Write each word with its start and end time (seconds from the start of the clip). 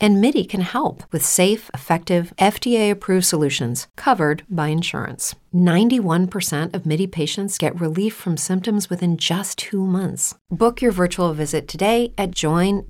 And 0.00 0.20
MIDI 0.20 0.44
can 0.44 0.60
help 0.60 1.02
with 1.10 1.24
safe, 1.24 1.70
effective, 1.74 2.32
FDA 2.38 2.90
approved 2.90 3.26
solutions 3.26 3.88
covered 3.96 4.44
by 4.48 4.68
insurance. 4.68 5.34
91% 5.54 6.74
of 6.74 6.84
MIDI 6.84 7.06
patients 7.06 7.56
get 7.58 7.80
relief 7.80 8.14
from 8.14 8.36
symptoms 8.36 8.90
within 8.90 9.16
just 9.16 9.56
two 9.58 9.84
months. 9.86 10.34
Book 10.50 10.82
your 10.82 10.92
virtual 10.92 11.32
visit 11.32 11.66
today 11.66 12.12
at 12.18 12.32
joinmidi.com. 12.32 12.88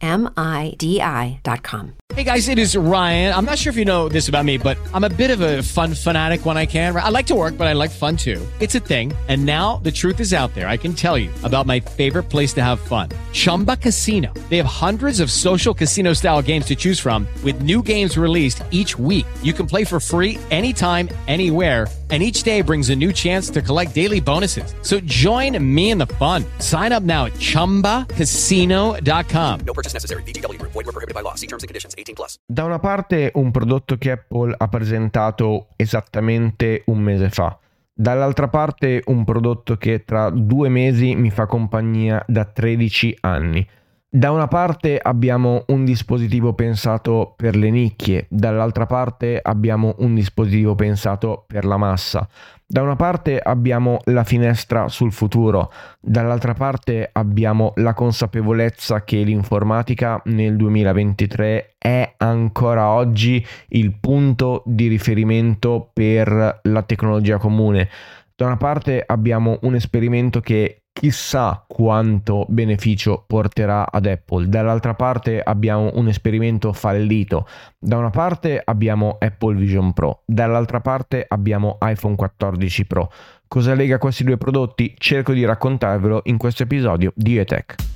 Hey 2.14 2.24
guys, 2.24 2.48
it 2.48 2.58
is 2.58 2.76
Ryan. 2.76 3.32
I'm 3.34 3.44
not 3.44 3.58
sure 3.58 3.70
if 3.70 3.76
you 3.76 3.84
know 3.84 4.08
this 4.08 4.28
about 4.28 4.44
me, 4.44 4.58
but 4.58 4.76
I'm 4.92 5.04
a 5.04 5.10
bit 5.10 5.30
of 5.30 5.40
a 5.40 5.62
fun 5.62 5.94
fanatic 5.94 6.44
when 6.46 6.56
I 6.56 6.66
can. 6.66 6.96
I 6.96 7.10
like 7.10 7.26
to 7.26 7.34
work, 7.36 7.56
but 7.56 7.68
I 7.68 7.74
like 7.74 7.92
fun 7.92 8.16
too. 8.16 8.44
It's 8.58 8.74
a 8.74 8.80
thing. 8.80 9.12
And 9.28 9.46
now 9.46 9.76
the 9.84 9.92
truth 9.92 10.18
is 10.18 10.34
out 10.34 10.52
there. 10.54 10.66
I 10.68 10.76
can 10.76 10.94
tell 10.94 11.16
you 11.16 11.30
about 11.44 11.66
my 11.66 11.78
favorite 11.78 12.24
place 12.24 12.52
to 12.54 12.64
have 12.64 12.80
fun 12.80 13.10
Chumba 13.32 13.76
Casino. 13.76 14.34
They 14.48 14.56
have 14.56 14.66
hundreds 14.66 15.20
of 15.20 15.30
social 15.30 15.74
casino 15.74 16.12
style 16.12 16.42
games 16.42 16.66
to 16.66 16.74
choose 16.74 16.97
from, 16.98 17.28
with 17.44 17.60
new 17.60 17.82
games 17.82 18.16
released 18.16 18.62
each 18.70 18.98
week. 18.98 19.26
You 19.42 19.52
can 19.52 19.66
play 19.66 19.84
for 19.84 20.00
free 20.00 20.38
anytime, 20.50 21.10
anywhere 21.26 21.86
and 22.10 22.22
each 22.22 22.42
day 22.42 22.62
brings 22.62 22.88
a 22.90 22.96
new 22.96 23.12
chance 23.12 23.48
to 23.50 23.60
collect 23.60 23.94
daily 23.94 24.20
bonuses. 24.20 24.74
So 24.82 25.00
join 25.00 25.62
me 25.62 25.90
in 25.90 25.98
the 25.98 26.06
fun. 26.06 26.44
Sign 26.58 26.92
up 26.92 27.02
now 27.02 27.26
at 27.26 27.34
ChumbaCasino.com. 27.34 29.60
No 29.66 29.74
purchase 29.74 29.92
necessary. 29.92 30.22
BGW. 30.22 30.56
Void 30.60 30.74
were 30.74 30.84
prohibited 30.84 31.14
by 31.14 31.20
law. 31.20 31.34
See 31.34 31.46
terms 31.46 31.64
and 31.64 31.68
conditions. 31.68 31.94
18 31.98 32.14
plus. 32.14 32.38
Da 32.46 32.64
una 32.64 32.78
parte 32.78 33.32
un 33.34 33.50
prodotto 33.50 33.98
che 33.98 34.12
Apple 34.12 34.54
ha 34.56 34.68
presentato 34.68 35.66
esattamente 35.76 36.84
un 36.86 37.00
mese 37.00 37.28
fa. 37.28 37.58
Dall'altra 37.92 38.48
parte 38.48 39.02
un 39.06 39.24
prodotto 39.24 39.76
che 39.76 40.04
tra 40.04 40.30
due 40.30 40.68
mesi 40.68 41.16
mi 41.16 41.30
fa 41.30 41.46
compagnia 41.46 42.24
da 42.28 42.44
13 42.44 43.18
anni. 43.22 43.68
Da 44.10 44.30
una 44.30 44.48
parte 44.48 44.98
abbiamo 44.98 45.64
un 45.66 45.84
dispositivo 45.84 46.54
pensato 46.54 47.34
per 47.36 47.54
le 47.54 47.68
nicchie, 47.68 48.24
dall'altra 48.30 48.86
parte 48.86 49.38
abbiamo 49.42 49.96
un 49.98 50.14
dispositivo 50.14 50.74
pensato 50.74 51.44
per 51.46 51.66
la 51.66 51.76
massa. 51.76 52.26
Da 52.66 52.80
una 52.80 52.96
parte 52.96 53.38
abbiamo 53.38 53.98
la 54.04 54.24
finestra 54.24 54.88
sul 54.88 55.12
futuro, 55.12 55.70
dall'altra 56.00 56.54
parte 56.54 57.10
abbiamo 57.12 57.72
la 57.76 57.92
consapevolezza 57.92 59.04
che 59.04 59.18
l'informatica 59.18 60.22
nel 60.24 60.56
2023 60.56 61.74
è 61.76 62.14
ancora 62.16 62.88
oggi 62.88 63.46
il 63.68 63.94
punto 64.00 64.62
di 64.64 64.88
riferimento 64.88 65.90
per 65.92 66.60
la 66.62 66.82
tecnologia 66.82 67.36
comune. 67.36 67.90
Da 68.38 68.46
una 68.46 68.56
parte 68.56 69.02
abbiamo 69.04 69.58
un 69.62 69.74
esperimento 69.74 70.40
che 70.40 70.82
chissà 70.92 71.64
quanto 71.66 72.46
beneficio 72.48 73.24
porterà 73.26 73.90
ad 73.90 74.06
Apple. 74.06 74.46
Dall'altra 74.46 74.94
parte 74.94 75.40
abbiamo 75.42 75.90
un 75.94 76.06
esperimento 76.06 76.72
fallito. 76.72 77.48
Da 77.76 77.96
una 77.96 78.10
parte 78.10 78.62
abbiamo 78.64 79.16
Apple 79.18 79.56
Vision 79.56 79.92
Pro, 79.92 80.22
dall'altra 80.24 80.80
parte 80.80 81.24
abbiamo 81.26 81.78
iPhone 81.80 82.14
14 82.14 82.86
Pro. 82.86 83.10
Cosa 83.48 83.74
lega 83.74 83.98
questi 83.98 84.22
due 84.22 84.36
prodotti? 84.36 84.94
Cerco 84.96 85.32
di 85.32 85.44
raccontarvelo 85.44 86.20
in 86.26 86.36
questo 86.36 86.62
episodio 86.62 87.12
di 87.16 87.38
ETech. 87.38 87.87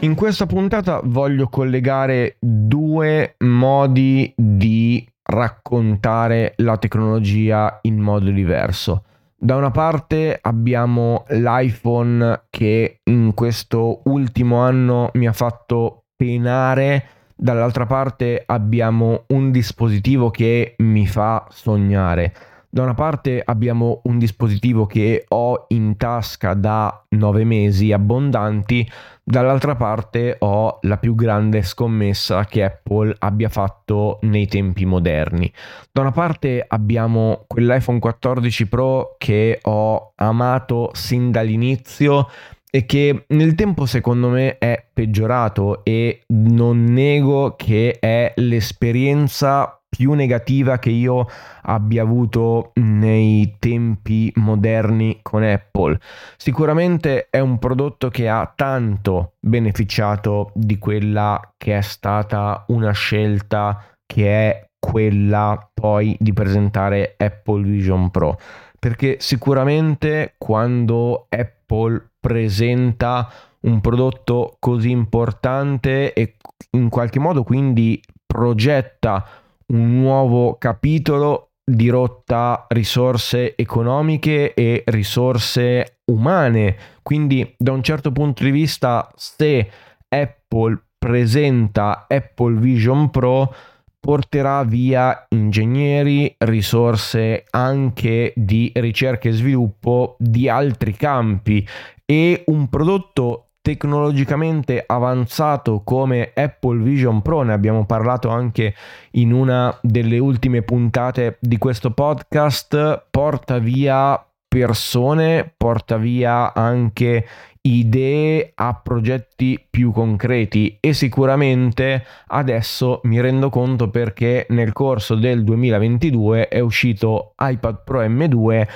In 0.00 0.14
questa 0.14 0.46
puntata 0.46 1.00
voglio 1.02 1.48
collegare 1.48 2.36
due 2.38 3.34
modi 3.38 4.32
di 4.36 5.04
raccontare 5.24 6.52
la 6.58 6.76
tecnologia 6.76 7.80
in 7.82 7.98
modo 7.98 8.30
diverso. 8.30 9.02
Da 9.36 9.56
una 9.56 9.72
parte 9.72 10.38
abbiamo 10.40 11.24
l'iPhone 11.30 12.44
che 12.48 13.00
in 13.02 13.34
questo 13.34 14.02
ultimo 14.04 14.60
anno 14.60 15.10
mi 15.14 15.26
ha 15.26 15.32
fatto 15.32 16.04
penare, 16.14 17.04
dall'altra 17.34 17.86
parte 17.86 18.44
abbiamo 18.46 19.24
un 19.28 19.50
dispositivo 19.50 20.30
che 20.30 20.76
mi 20.78 21.08
fa 21.08 21.44
sognare. 21.50 22.32
Da 22.70 22.82
una 22.82 22.92
parte 22.92 23.40
abbiamo 23.42 24.02
un 24.04 24.18
dispositivo 24.18 24.84
che 24.84 25.24
ho 25.28 25.64
in 25.68 25.96
tasca 25.96 26.52
da 26.52 27.02
nove 27.10 27.44
mesi 27.44 27.92
abbondanti, 27.92 28.86
dall'altra 29.24 29.74
parte 29.74 30.36
ho 30.40 30.78
la 30.82 30.98
più 30.98 31.14
grande 31.14 31.62
scommessa 31.62 32.44
che 32.44 32.64
Apple 32.64 33.14
abbia 33.20 33.48
fatto 33.48 34.18
nei 34.22 34.46
tempi 34.48 34.84
moderni. 34.84 35.50
Da 35.90 36.02
una 36.02 36.12
parte 36.12 36.62
abbiamo 36.68 37.44
quell'iPhone 37.46 38.00
14 38.00 38.66
Pro 38.68 39.14
che 39.16 39.60
ho 39.62 40.12
amato 40.16 40.90
sin 40.92 41.30
dall'inizio 41.30 42.28
e 42.70 42.84
che 42.84 43.24
nel 43.28 43.54
tempo 43.54 43.86
secondo 43.86 44.28
me 44.28 44.58
è 44.58 44.84
peggiorato 44.92 45.82
e 45.84 46.24
non 46.28 46.84
nego 46.84 47.54
che 47.56 47.96
è 47.98 48.34
l'esperienza 48.36 49.77
più 49.88 50.12
negativa 50.12 50.78
che 50.78 50.90
io 50.90 51.26
abbia 51.62 52.02
avuto 52.02 52.72
nei 52.74 53.56
tempi 53.58 54.30
moderni 54.36 55.20
con 55.22 55.42
Apple. 55.42 55.98
Sicuramente 56.36 57.28
è 57.30 57.40
un 57.40 57.58
prodotto 57.58 58.08
che 58.08 58.28
ha 58.28 58.52
tanto 58.54 59.34
beneficiato 59.40 60.50
di 60.54 60.78
quella 60.78 61.40
che 61.56 61.76
è 61.76 61.80
stata 61.80 62.64
una 62.68 62.92
scelta 62.92 63.84
che 64.06 64.50
è 64.50 64.68
quella 64.78 65.70
poi 65.74 66.16
di 66.20 66.32
presentare 66.32 67.14
Apple 67.18 67.62
Vision 67.62 68.10
Pro 68.10 68.38
perché 68.78 69.16
sicuramente 69.18 70.34
quando 70.38 71.26
Apple 71.28 72.10
presenta 72.20 73.28
un 73.60 73.80
prodotto 73.80 74.56
così 74.60 74.90
importante 74.90 76.12
e 76.12 76.36
in 76.72 76.88
qualche 76.88 77.18
modo 77.18 77.42
quindi 77.42 78.00
progetta 78.24 79.26
un 79.72 80.00
nuovo 80.00 80.56
capitolo 80.58 81.50
di 81.64 81.88
rotta 81.88 82.66
risorse 82.68 83.54
economiche 83.56 84.54
e 84.54 84.82
risorse 84.86 86.00
umane. 86.06 86.76
Quindi 87.02 87.54
da 87.56 87.72
un 87.72 87.82
certo 87.82 88.10
punto 88.12 88.44
di 88.44 88.50
vista 88.50 89.10
se 89.14 89.70
Apple 90.08 90.82
presenta 90.98 92.06
Apple 92.08 92.58
Vision 92.58 93.10
Pro 93.10 93.54
porterà 94.00 94.62
via 94.64 95.26
ingegneri, 95.28 96.34
risorse 96.38 97.44
anche 97.50 98.32
di 98.34 98.72
ricerca 98.74 99.28
e 99.28 99.32
sviluppo 99.32 100.16
di 100.18 100.48
altri 100.48 100.94
campi 100.94 101.66
e 102.06 102.44
un 102.46 102.68
prodotto 102.68 103.47
tecnologicamente 103.68 104.82
avanzato 104.86 105.82
come 105.84 106.32
Apple 106.34 106.82
Vision 106.82 107.20
Pro, 107.20 107.42
ne 107.42 107.52
abbiamo 107.52 107.84
parlato 107.84 108.30
anche 108.30 108.74
in 109.12 109.30
una 109.30 109.78
delle 109.82 110.18
ultime 110.18 110.62
puntate 110.62 111.36
di 111.38 111.58
questo 111.58 111.90
podcast, 111.90 113.04
porta 113.10 113.58
via 113.58 114.26
persone, 114.48 115.52
porta 115.54 115.98
via 115.98 116.54
anche 116.54 117.26
idee 117.60 118.52
a 118.54 118.72
progetti 118.72 119.62
più 119.68 119.92
concreti 119.92 120.78
e 120.80 120.94
sicuramente 120.94 122.06
adesso 122.28 123.00
mi 123.02 123.20
rendo 123.20 123.50
conto 123.50 123.90
perché 123.90 124.46
nel 124.48 124.72
corso 124.72 125.14
del 125.14 125.44
2022 125.44 126.48
è 126.48 126.60
uscito 126.60 127.34
iPad 127.38 127.82
Pro 127.84 128.02
M2 128.02 128.66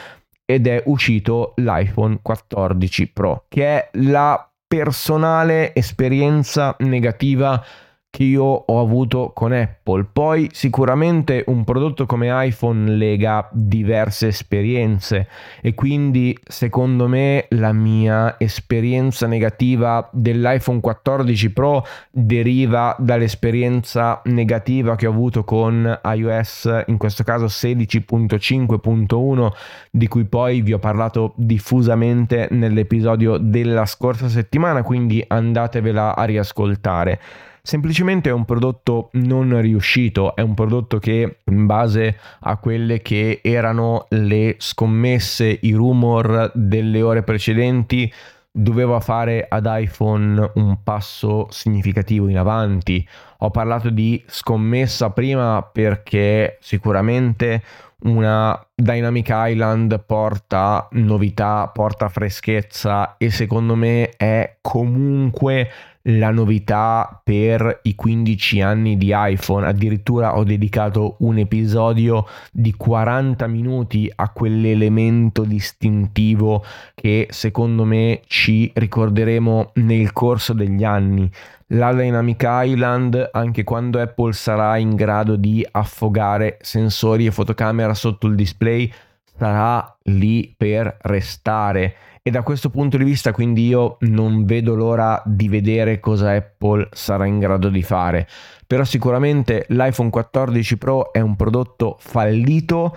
ed 0.45 0.67
è 0.67 0.83
uscito 0.85 1.55
l'iPhone 1.57 2.19
14 2.21 3.11
Pro 3.11 3.47
che 3.49 3.65
è 3.65 3.89
la 3.93 4.52
personale 4.73 5.73
esperienza 5.75 6.77
negativa 6.79 7.63
che 8.13 8.25
io 8.25 8.45
ho 8.45 8.79
avuto 8.79 9.31
con 9.35 9.53
Apple. 9.53 10.07
Poi 10.13 10.51
sicuramente 10.53 11.45
un 11.47 11.65
prodotto 11.65 12.05
come 12.05 12.29
iPhone 12.47 12.95
lega 12.95 13.49
diverse 13.53 14.27
esperienze 14.27 15.29
e 15.63 15.73
quindi 15.73 16.39
secondo 16.47 17.09
me 17.09 17.47
la 17.53 17.73
mia 17.73 18.39
esperienza 18.39 19.27
negativa 19.27 20.07
dell'iPhone 20.13 20.81
14 20.81 21.53
Pro 21.53 21.87
deriva 22.11 22.95
dall'esperienza 22.99 24.21
negativa 24.27 24.95
che 24.95 25.07
ho 25.07 25.11
avuto 25.11 25.43
con 25.43 25.99
iOS, 26.05 26.83
in 26.89 26.99
questo 26.99 27.25
caso 27.25 27.47
16.5.1 27.47 29.53
di 29.91 30.07
cui 30.07 30.27
poi 30.27 30.61
vi 30.61 30.75
ho 30.75 30.79
parlato 30.79 31.33
diffusamente 31.37 32.49
nell'episodio 32.51 33.39
della 33.39 33.87
scorsa 33.87 34.29
settimana, 34.29 34.83
quindi 34.83 35.25
andatevela 35.27 36.15
a 36.15 36.25
riascoltare. 36.25 37.19
Semplicemente 37.63 38.29
è 38.29 38.33
un 38.33 38.45
prodotto 38.45 39.11
non 39.13 39.61
riuscito, 39.61 40.35
è 40.35 40.41
un 40.41 40.55
prodotto 40.55 40.99
che 40.99 41.39
in 41.45 41.67
base 41.67 42.19
a 42.41 42.57
quelle 42.57 43.01
che 43.01 43.41
erano 43.43 44.07
le 44.11 44.57
scommesse, 44.59 45.59
i 45.63 45.73
rumor 45.73 46.51
delle 46.55 47.01
ore 47.03 47.23
precedenti, 47.23 48.13
doveva 48.55 49.01
fare 49.01 49.47
ad 49.49 49.67
iPhone 49.67 50.51
un 50.57 50.83
passo 50.83 51.47
significativo 51.51 52.29
in 52.29 52.37
avanti. 52.37 53.07
Ho 53.39 53.51
parlato 53.51 53.89
di 53.89 54.23
scommessa 54.27 55.11
prima 55.11 55.63
perché 55.63 56.59
sicuramente 56.61 57.63
una 58.03 58.61
Dynamic 58.75 59.29
Island 59.31 60.05
porta 60.05 60.89
novità, 60.93 61.69
porta 61.73 62.09
freschezza 62.09 63.17
e 63.17 63.31
secondo 63.31 63.75
me 63.75 64.11
è 64.17 64.57
comunque 64.61 65.71
la 66.07 66.31
novità 66.31 67.21
per 67.23 67.81
i 67.83 67.95
15 67.95 68.61
anni 68.61 68.97
di 68.97 69.13
iPhone. 69.15 69.67
Addirittura 69.67 70.37
ho 70.37 70.45
dedicato 70.45 71.17
un 71.21 71.39
episodio 71.39 72.27
di 72.51 72.75
40 72.75 73.47
minuti 73.47 74.11
a 74.15 74.31
quell'elemento 74.31 75.45
distintivo 75.45 76.65
che 76.95 77.29
secondo 77.31 77.85
me 77.85 78.23
ci 78.27 78.71
ricorderemo 78.75 79.73
nel 79.75 80.13
corso 80.13 80.53
degli 80.53 80.85
anni. 80.85 81.31
La 81.75 81.95
Dynamic 81.95 82.45
Island, 82.47 83.31
anche 83.33 83.65
quando 83.65 83.99
Apple 83.99 84.35
sarà 84.35 84.77
in 84.77 84.95
grado 84.95 85.37
di 85.37 85.67
affogare 85.71 86.59
sensori 86.61 87.25
e 87.25 87.31
fotocamera 87.31 87.95
sotto 87.95 88.27
il 88.27 88.35
display, 88.35 88.93
sarà 89.43 89.97
lì 90.05 90.55
per 90.57 90.99
restare 91.01 91.97
e 92.23 92.31
da 92.31 92.43
questo 92.43 92.71
punto 92.71 92.97
di 92.97 93.03
vista 93.03 93.33
quindi 93.33 93.67
io 93.67 93.97
non 94.03 94.45
vedo 94.45 94.77
l'ora 94.77 95.21
di 95.27 95.49
vedere 95.49 95.99
cosa 95.99 96.31
Apple 96.31 96.87
sarà 96.93 97.27
in 97.27 97.41
grado 97.41 97.69
di 97.69 97.83
fare. 97.83 98.29
Però 98.65 98.85
sicuramente 98.85 99.65
l'iPhone 99.71 100.11
14 100.11 100.79
Pro 100.79 101.13
è 101.13 101.19
un 101.19 101.35
prodotto 101.35 101.97
fallito 101.99 102.97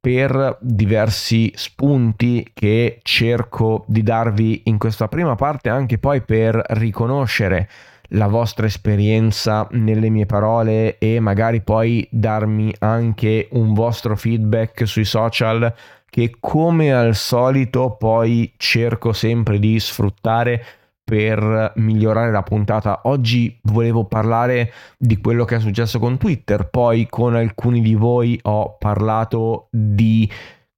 per 0.00 0.58
diversi 0.60 1.52
spunti 1.54 2.50
che 2.52 2.98
cerco 3.02 3.84
di 3.86 4.02
darvi 4.02 4.62
in 4.64 4.78
questa 4.78 5.06
prima 5.06 5.36
parte 5.36 5.68
anche 5.68 5.98
poi 5.98 6.22
per 6.22 6.60
riconoscere 6.70 7.68
la 8.08 8.26
vostra 8.26 8.66
esperienza 8.66 9.66
nelle 9.72 10.10
mie 10.10 10.26
parole 10.26 10.98
e 10.98 11.20
magari 11.20 11.62
poi 11.62 12.06
darmi 12.10 12.74
anche 12.78 13.48
un 13.52 13.74
vostro 13.74 14.16
feedback 14.16 14.86
sui 14.86 15.04
social 15.04 15.72
che 16.08 16.36
come 16.38 16.92
al 16.92 17.14
solito 17.14 17.96
poi 17.98 18.52
cerco 18.56 19.12
sempre 19.12 19.58
di 19.58 19.80
sfruttare 19.80 20.64
per 21.04 21.72
migliorare 21.76 22.30
la 22.30 22.42
puntata. 22.42 23.00
Oggi 23.04 23.58
volevo 23.64 24.04
parlare 24.04 24.72
di 24.96 25.18
quello 25.18 25.44
che 25.44 25.56
è 25.56 25.60
successo 25.60 25.98
con 25.98 26.16
Twitter, 26.16 26.68
poi 26.70 27.06
con 27.10 27.34
alcuni 27.34 27.82
di 27.82 27.94
voi 27.94 28.38
ho 28.42 28.76
parlato 28.78 29.66
di 29.70 30.30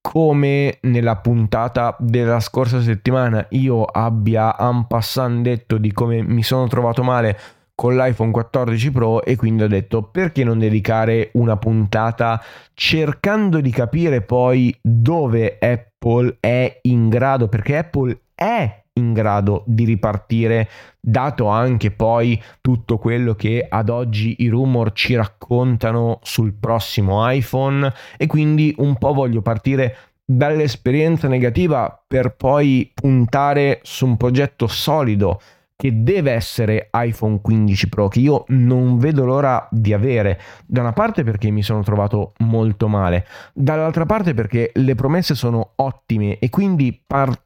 come 0.08 0.78
nella 0.82 1.16
puntata 1.16 1.96
della 1.98 2.38
scorsa 2.38 2.80
settimana 2.80 3.44
io 3.50 3.82
abbia 3.82 4.56
en 4.56 4.86
passant 4.86 5.42
detto 5.42 5.78
di 5.78 5.92
come 5.92 6.22
mi 6.22 6.44
sono 6.44 6.68
trovato 6.68 7.02
male 7.02 7.36
con 7.74 7.96
l'iPhone 7.96 8.30
14 8.30 8.92
Pro 8.92 9.24
e 9.24 9.34
quindi 9.34 9.64
ho 9.64 9.68
detto 9.68 10.04
perché 10.04 10.44
non 10.44 10.60
dedicare 10.60 11.30
una 11.32 11.56
puntata 11.56 12.40
cercando 12.72 13.60
di 13.60 13.70
capire 13.70 14.22
poi 14.22 14.72
dove 14.80 15.58
Apple 15.60 16.36
è 16.38 16.78
in 16.82 17.08
grado, 17.08 17.48
perché 17.48 17.78
Apple 17.78 18.20
è 18.32 18.84
in 18.96 19.12
grado 19.12 19.62
di 19.66 19.84
ripartire, 19.84 20.68
dato 21.00 21.46
anche 21.46 21.90
poi 21.90 22.40
tutto 22.60 22.98
quello 22.98 23.34
che 23.34 23.66
ad 23.68 23.88
oggi 23.88 24.36
i 24.38 24.48
rumor 24.48 24.92
ci 24.92 25.14
raccontano 25.14 26.18
sul 26.22 26.54
prossimo 26.54 27.28
iPhone 27.30 27.92
e 28.16 28.26
quindi 28.26 28.74
un 28.78 28.96
po' 28.96 29.12
voglio 29.12 29.42
partire 29.42 29.96
dall'esperienza 30.24 31.28
negativa 31.28 32.02
per 32.06 32.34
poi 32.34 32.90
puntare 32.92 33.80
su 33.82 34.06
un 34.06 34.16
progetto 34.16 34.66
solido 34.66 35.40
che 35.76 36.02
deve 36.02 36.32
essere 36.32 36.88
iPhone 36.92 37.40
15 37.42 37.88
Pro, 37.90 38.08
che 38.08 38.20
io 38.20 38.44
non 38.48 38.98
vedo 38.98 39.26
l'ora 39.26 39.68
di 39.70 39.92
avere. 39.92 40.40
Da 40.64 40.80
una 40.80 40.94
parte 40.94 41.22
perché 41.22 41.50
mi 41.50 41.62
sono 41.62 41.82
trovato 41.82 42.32
molto 42.38 42.88
male, 42.88 43.26
dall'altra 43.52 44.06
parte 44.06 44.32
perché 44.32 44.72
le 44.74 44.94
promesse 44.94 45.34
sono 45.34 45.72
ottime 45.76 46.38
e 46.38 46.48
quindi 46.48 46.98
partire 47.06 47.44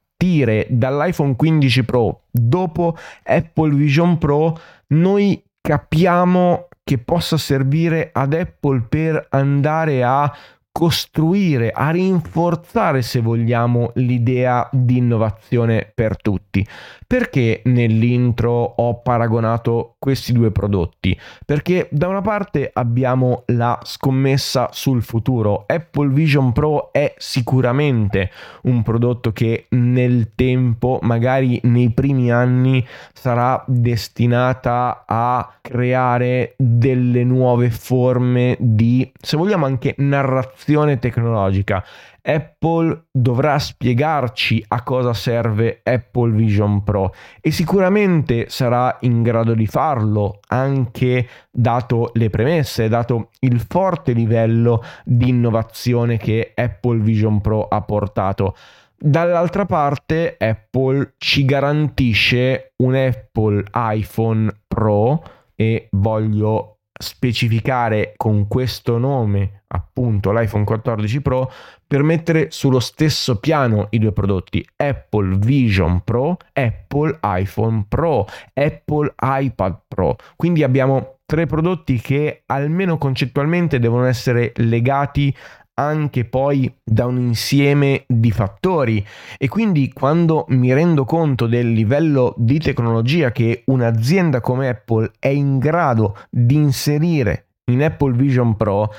dall'iPhone 0.68 1.34
15 1.36 1.84
Pro 1.84 2.22
dopo 2.30 2.96
Apple 3.24 3.74
Vision 3.74 4.18
Pro, 4.18 4.58
noi 4.88 5.42
capiamo 5.60 6.68
che 6.84 6.98
possa 6.98 7.36
servire 7.36 8.10
ad 8.12 8.34
Apple 8.34 8.82
per 8.88 9.26
andare 9.30 10.02
a 10.02 10.32
costruire, 10.72 11.72
a 11.72 11.90
rinforzare 11.90 13.02
se 13.02 13.20
vogliamo 13.20 13.90
l'idea 13.94 14.68
di 14.72 14.98
innovazione 14.98 15.90
per 15.92 16.16
tutti. 16.16 16.66
Perché 17.06 17.62
nell'intro 17.64 18.52
ho 18.52 19.00
paragonato 19.00 19.96
questi 19.98 20.32
due 20.32 20.52
prodotti? 20.52 21.18
Perché 21.44 21.88
da 21.90 22.06
una 22.06 22.20
parte 22.20 22.70
abbiamo 22.72 23.42
la 23.46 23.78
scommessa 23.82 24.68
sul 24.70 25.02
futuro. 25.02 25.64
Apple 25.66 26.10
Vision 26.10 26.52
Pro 26.52 26.92
è 26.92 27.14
sicuramente 27.18 28.30
un 28.62 28.82
prodotto 28.82 29.32
che 29.32 29.66
nel 29.70 30.34
tempo, 30.36 31.00
magari 31.02 31.58
nei 31.64 31.90
primi 31.90 32.30
anni, 32.30 32.86
sarà 33.12 33.62
destinata 33.66 35.02
a 35.04 35.52
creare 35.60 36.54
delle 36.56 37.24
nuove 37.24 37.70
forme 37.70 38.56
di, 38.60 39.10
se 39.20 39.36
vogliamo 39.36 39.66
anche 39.66 39.94
narrazione 39.98 40.59
tecnologica. 40.98 41.84
Apple 42.22 43.06
dovrà 43.10 43.58
spiegarci 43.58 44.62
a 44.68 44.82
cosa 44.82 45.14
serve 45.14 45.80
Apple 45.82 46.32
Vision 46.32 46.82
Pro 46.84 47.14
e 47.40 47.50
sicuramente 47.50 48.48
sarà 48.48 48.98
in 49.00 49.22
grado 49.22 49.54
di 49.54 49.66
farlo 49.66 50.40
anche 50.48 51.26
dato 51.50 52.10
le 52.14 52.28
premesse, 52.28 52.88
dato 52.88 53.30
il 53.40 53.60
forte 53.60 54.12
livello 54.12 54.82
di 55.04 55.30
innovazione 55.30 56.18
che 56.18 56.52
Apple 56.54 57.00
Vision 57.00 57.40
Pro 57.40 57.66
ha 57.66 57.80
portato. 57.80 58.54
Dall'altra 59.02 59.64
parte 59.64 60.36
Apple 60.38 61.14
ci 61.16 61.46
garantisce 61.46 62.74
un 62.76 62.94
Apple 62.94 63.64
iPhone 63.72 64.50
Pro 64.68 65.22
e 65.56 65.88
voglio 65.92 66.80
specificare 66.92 68.12
con 68.16 68.46
questo 68.46 68.98
nome 68.98 69.59
appunto 69.72 70.32
l'iPhone 70.32 70.64
14 70.64 71.20
Pro 71.20 71.50
per 71.86 72.02
mettere 72.02 72.50
sullo 72.50 72.80
stesso 72.80 73.38
piano 73.38 73.86
i 73.90 73.98
due 73.98 74.12
prodotti 74.12 74.64
Apple 74.76 75.36
Vision 75.38 76.02
Pro, 76.02 76.36
Apple 76.52 77.18
iPhone 77.22 77.84
Pro, 77.88 78.26
Apple 78.54 79.14
iPad 79.20 79.78
Pro. 79.86 80.16
Quindi 80.36 80.62
abbiamo 80.62 81.18
tre 81.26 81.46
prodotti 81.46 82.00
che 82.00 82.42
almeno 82.46 82.98
concettualmente 82.98 83.78
devono 83.78 84.06
essere 84.06 84.52
legati 84.56 85.34
anche 85.74 86.26
poi 86.26 86.72
da 86.84 87.06
un 87.06 87.18
insieme 87.18 88.04
di 88.06 88.30
fattori 88.30 89.04
e 89.38 89.48
quindi 89.48 89.90
quando 89.92 90.44
mi 90.48 90.74
rendo 90.74 91.04
conto 91.04 91.46
del 91.46 91.72
livello 91.72 92.34
di 92.36 92.58
tecnologia 92.58 93.32
che 93.32 93.62
un'azienda 93.66 94.40
come 94.40 94.68
Apple 94.68 95.12
è 95.18 95.28
in 95.28 95.58
grado 95.58 96.16
di 96.28 96.56
inserire 96.56 97.46
in 97.70 97.82
Apple 97.82 98.12
Vision 98.12 98.56
Pro, 98.56 98.92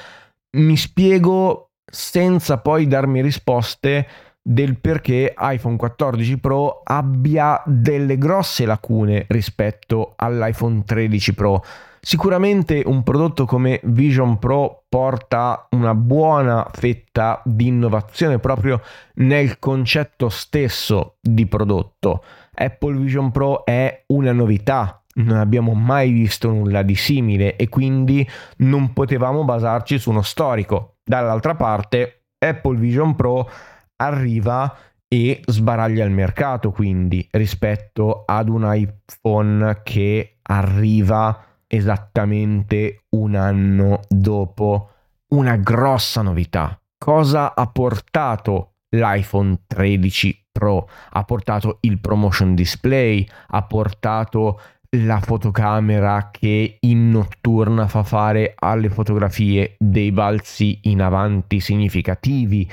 mi 0.57 0.77
spiego 0.77 1.71
senza 1.85 2.57
poi 2.57 2.87
darmi 2.87 3.21
risposte 3.21 4.07
del 4.41 4.79
perché 4.79 5.33
iPhone 5.37 5.75
14 5.77 6.39
Pro 6.39 6.81
abbia 6.83 7.61
delle 7.65 8.17
grosse 8.17 8.65
lacune 8.65 9.25
rispetto 9.29 10.13
all'iPhone 10.15 10.83
13 10.83 11.33
Pro. 11.35 11.63
Sicuramente 12.03 12.81
un 12.83 13.03
prodotto 13.03 13.45
come 13.45 13.79
Vision 13.83 14.39
Pro 14.39 14.85
porta 14.89 15.67
una 15.71 15.93
buona 15.93 16.67
fetta 16.73 17.39
di 17.45 17.67
innovazione 17.67 18.39
proprio 18.39 18.81
nel 19.15 19.59
concetto 19.59 20.29
stesso 20.29 21.17
di 21.21 21.45
prodotto. 21.45 22.23
Apple 22.55 22.97
Vision 22.97 23.29
Pro 23.29 23.63
è 23.65 24.05
una 24.07 24.31
novità, 24.31 25.00
non 25.15 25.37
abbiamo 25.37 25.73
mai 25.73 26.11
visto 26.11 26.49
nulla 26.49 26.81
di 26.83 26.95
simile 26.95 27.55
e 27.55 27.69
quindi 27.69 28.27
non 28.57 28.93
potevamo 28.93 29.43
basarci 29.43 29.99
su 29.99 30.09
uno 30.09 30.21
storico. 30.21 30.97
Dall'altra 31.03 31.55
parte, 31.55 32.25
Apple 32.37 32.77
Vision 32.77 33.15
Pro 33.15 33.49
arriva 33.97 34.75
e 35.07 35.41
sbaraglia 35.45 36.05
il 36.05 36.11
mercato 36.11 36.71
quindi 36.71 37.27
rispetto 37.31 38.23
ad 38.25 38.47
un 38.47 38.63
iPhone 38.65 39.81
che 39.83 40.37
arriva 40.41 41.45
esattamente 41.67 43.03
un 43.09 43.35
anno 43.35 44.01
dopo 44.07 44.89
una 45.33 45.57
grossa 45.57 46.21
novità. 46.21 46.79
Cosa 46.97 47.55
ha 47.55 47.67
portato 47.67 48.75
l'iPhone 48.89 49.63
13 49.67 50.47
Pro? 50.51 50.87
Ha 51.11 51.23
portato 51.23 51.77
il 51.81 51.99
promotion 51.99 52.55
display, 52.55 53.27
ha 53.47 53.63
portato 53.63 54.59
la 54.97 55.19
fotocamera 55.21 56.29
che 56.31 56.77
in 56.81 57.09
notturna 57.09 57.87
fa 57.87 58.03
fare 58.03 58.53
alle 58.57 58.89
fotografie 58.89 59.75
dei 59.77 60.11
balzi 60.11 60.79
in 60.83 61.01
avanti 61.01 61.59
significativi. 61.59 62.69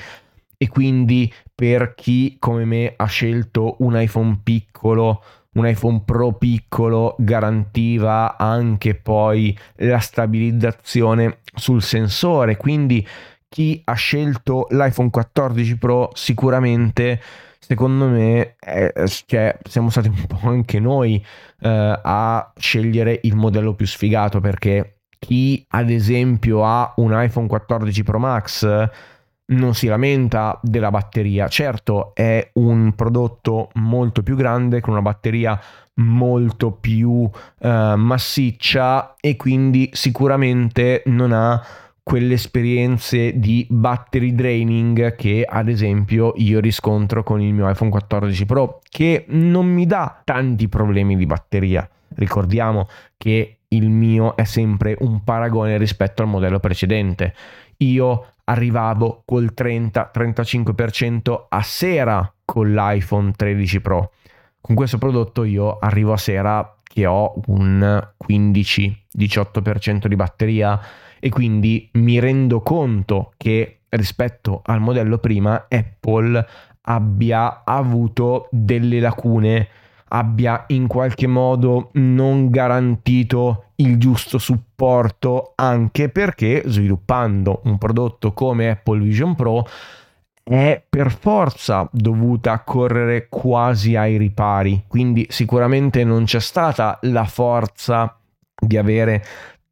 E 0.57 0.67
quindi 0.67 1.31
per 1.55 1.93
chi 1.95 2.35
come 2.37 2.65
me 2.65 2.93
ha 2.95 3.05
scelto 3.05 3.77
un 3.79 3.99
iPhone 3.99 4.39
piccolo 4.43 5.23
un 5.51 5.67
iPhone 5.67 6.01
Pro 6.05 6.33
piccolo 6.33 7.15
garantiva 7.17 8.37
anche 8.37 8.95
poi 8.95 9.57
la 9.77 9.99
stabilizzazione 9.99 11.39
sul 11.55 11.81
sensore. 11.81 12.55
Quindi 12.55 13.05
chi 13.47 13.81
ha 13.83 13.93
scelto 13.93 14.67
l'iPhone 14.69 15.09
14 15.09 15.77
Pro 15.77 16.11
sicuramente 16.13 17.19
secondo 17.59 18.07
me 18.07 18.55
è, 18.57 18.91
cioè, 19.25 19.57
siamo 19.63 19.89
stati 19.89 20.07
un 20.07 20.25
po' 20.25 20.39
anche 20.47 20.79
noi 20.79 21.23
eh, 21.61 21.99
a 22.01 22.51
scegliere 22.57 23.19
il 23.23 23.35
modello 23.35 23.75
più 23.75 23.85
sfigato 23.85 24.39
perché 24.39 25.01
chi 25.19 25.63
ad 25.69 25.89
esempio 25.89 26.65
ha 26.65 26.93
un 26.97 27.11
iPhone 27.13 27.47
14 27.47 28.03
Pro 28.03 28.19
Max 28.19 28.89
non 29.49 29.73
si 29.73 29.87
lamenta 29.87 30.59
della 30.61 30.91
batteria. 30.91 31.47
Certo, 31.47 32.13
è 32.13 32.51
un 32.53 32.93
prodotto 32.95 33.69
molto 33.75 34.23
più 34.23 34.35
grande 34.35 34.79
con 34.79 34.93
una 34.93 35.01
batteria 35.01 35.59
molto 35.95 36.71
più 36.71 37.29
eh, 37.59 37.93
massiccia 37.95 39.15
e 39.19 39.35
quindi 39.35 39.89
sicuramente 39.91 41.03
non 41.07 41.33
ha 41.33 41.61
quelle 42.09 42.33
esperienze 42.33 43.37
di 43.37 43.67
battery 43.69 44.33
draining 44.33 45.13
che 45.15 45.45
ad 45.47 45.69
esempio 45.69 46.33
io 46.37 46.59
riscontro 46.59 47.21
con 47.21 47.39
il 47.39 47.53
mio 47.53 47.69
iPhone 47.69 47.91
14 47.91 48.47
Pro 48.47 48.79
che 48.89 49.25
non 49.27 49.67
mi 49.67 49.85
dà 49.85 50.19
tanti 50.23 50.67
problemi 50.67 51.15
di 51.15 51.27
batteria. 51.27 51.87
Ricordiamo 52.15 52.87
che 53.15 53.59
il 53.67 53.91
mio 53.91 54.35
è 54.35 54.43
sempre 54.45 54.97
un 55.01 55.23
paragone 55.23 55.77
rispetto 55.77 56.23
al 56.23 56.29
modello 56.29 56.59
precedente. 56.59 57.35
Io 57.77 58.31
arrivavo 58.45 59.21
col 59.23 59.53
30-35% 59.55 61.45
a 61.47 61.61
sera 61.61 62.33
con 62.43 62.73
l'iPhone 62.73 63.33
13 63.33 63.81
Pro. 63.81 64.13
Con 64.59 64.73
questo 64.73 64.97
prodotto 64.97 65.43
io 65.43 65.77
arrivo 65.77 66.13
a 66.13 66.17
sera 66.17 66.75
che 66.81 67.05
ho 67.05 67.39
un 67.45 68.01
15-18% 68.27 70.07
di 70.07 70.15
batteria 70.15 70.81
e 71.19 71.29
quindi 71.29 71.89
mi 71.93 72.19
rendo 72.19 72.61
conto 72.61 73.33
che 73.37 73.81
rispetto 73.89 74.61
al 74.63 74.79
modello 74.79 75.17
prima 75.17 75.65
Apple 75.67 76.45
abbia 76.81 77.63
avuto 77.65 78.47
delle 78.51 78.99
lacune 78.99 79.67
abbia 80.09 80.63
in 80.67 80.87
qualche 80.87 81.27
modo 81.27 81.89
non 81.93 82.49
garantito 82.49 83.71
il 83.75 83.97
giusto 83.97 84.37
supporto 84.37 85.53
anche 85.55 86.09
perché 86.09 86.63
sviluppando 86.65 87.61
un 87.65 87.77
prodotto 87.77 88.33
come 88.33 88.69
Apple 88.69 88.99
Vision 88.99 89.35
Pro 89.35 89.65
è 90.43 90.83
per 90.89 91.11
forza 91.11 91.87
dovuta 91.91 92.59
correre 92.61 93.27
quasi 93.29 93.95
ai 93.95 94.17
ripari. 94.17 94.83
Quindi 94.87 95.27
sicuramente 95.29 96.03
non 96.03 96.23
c'è 96.23 96.39
stata 96.39 96.97
la 97.03 97.25
forza 97.25 98.17
di 98.59 98.75
avere 98.75 99.23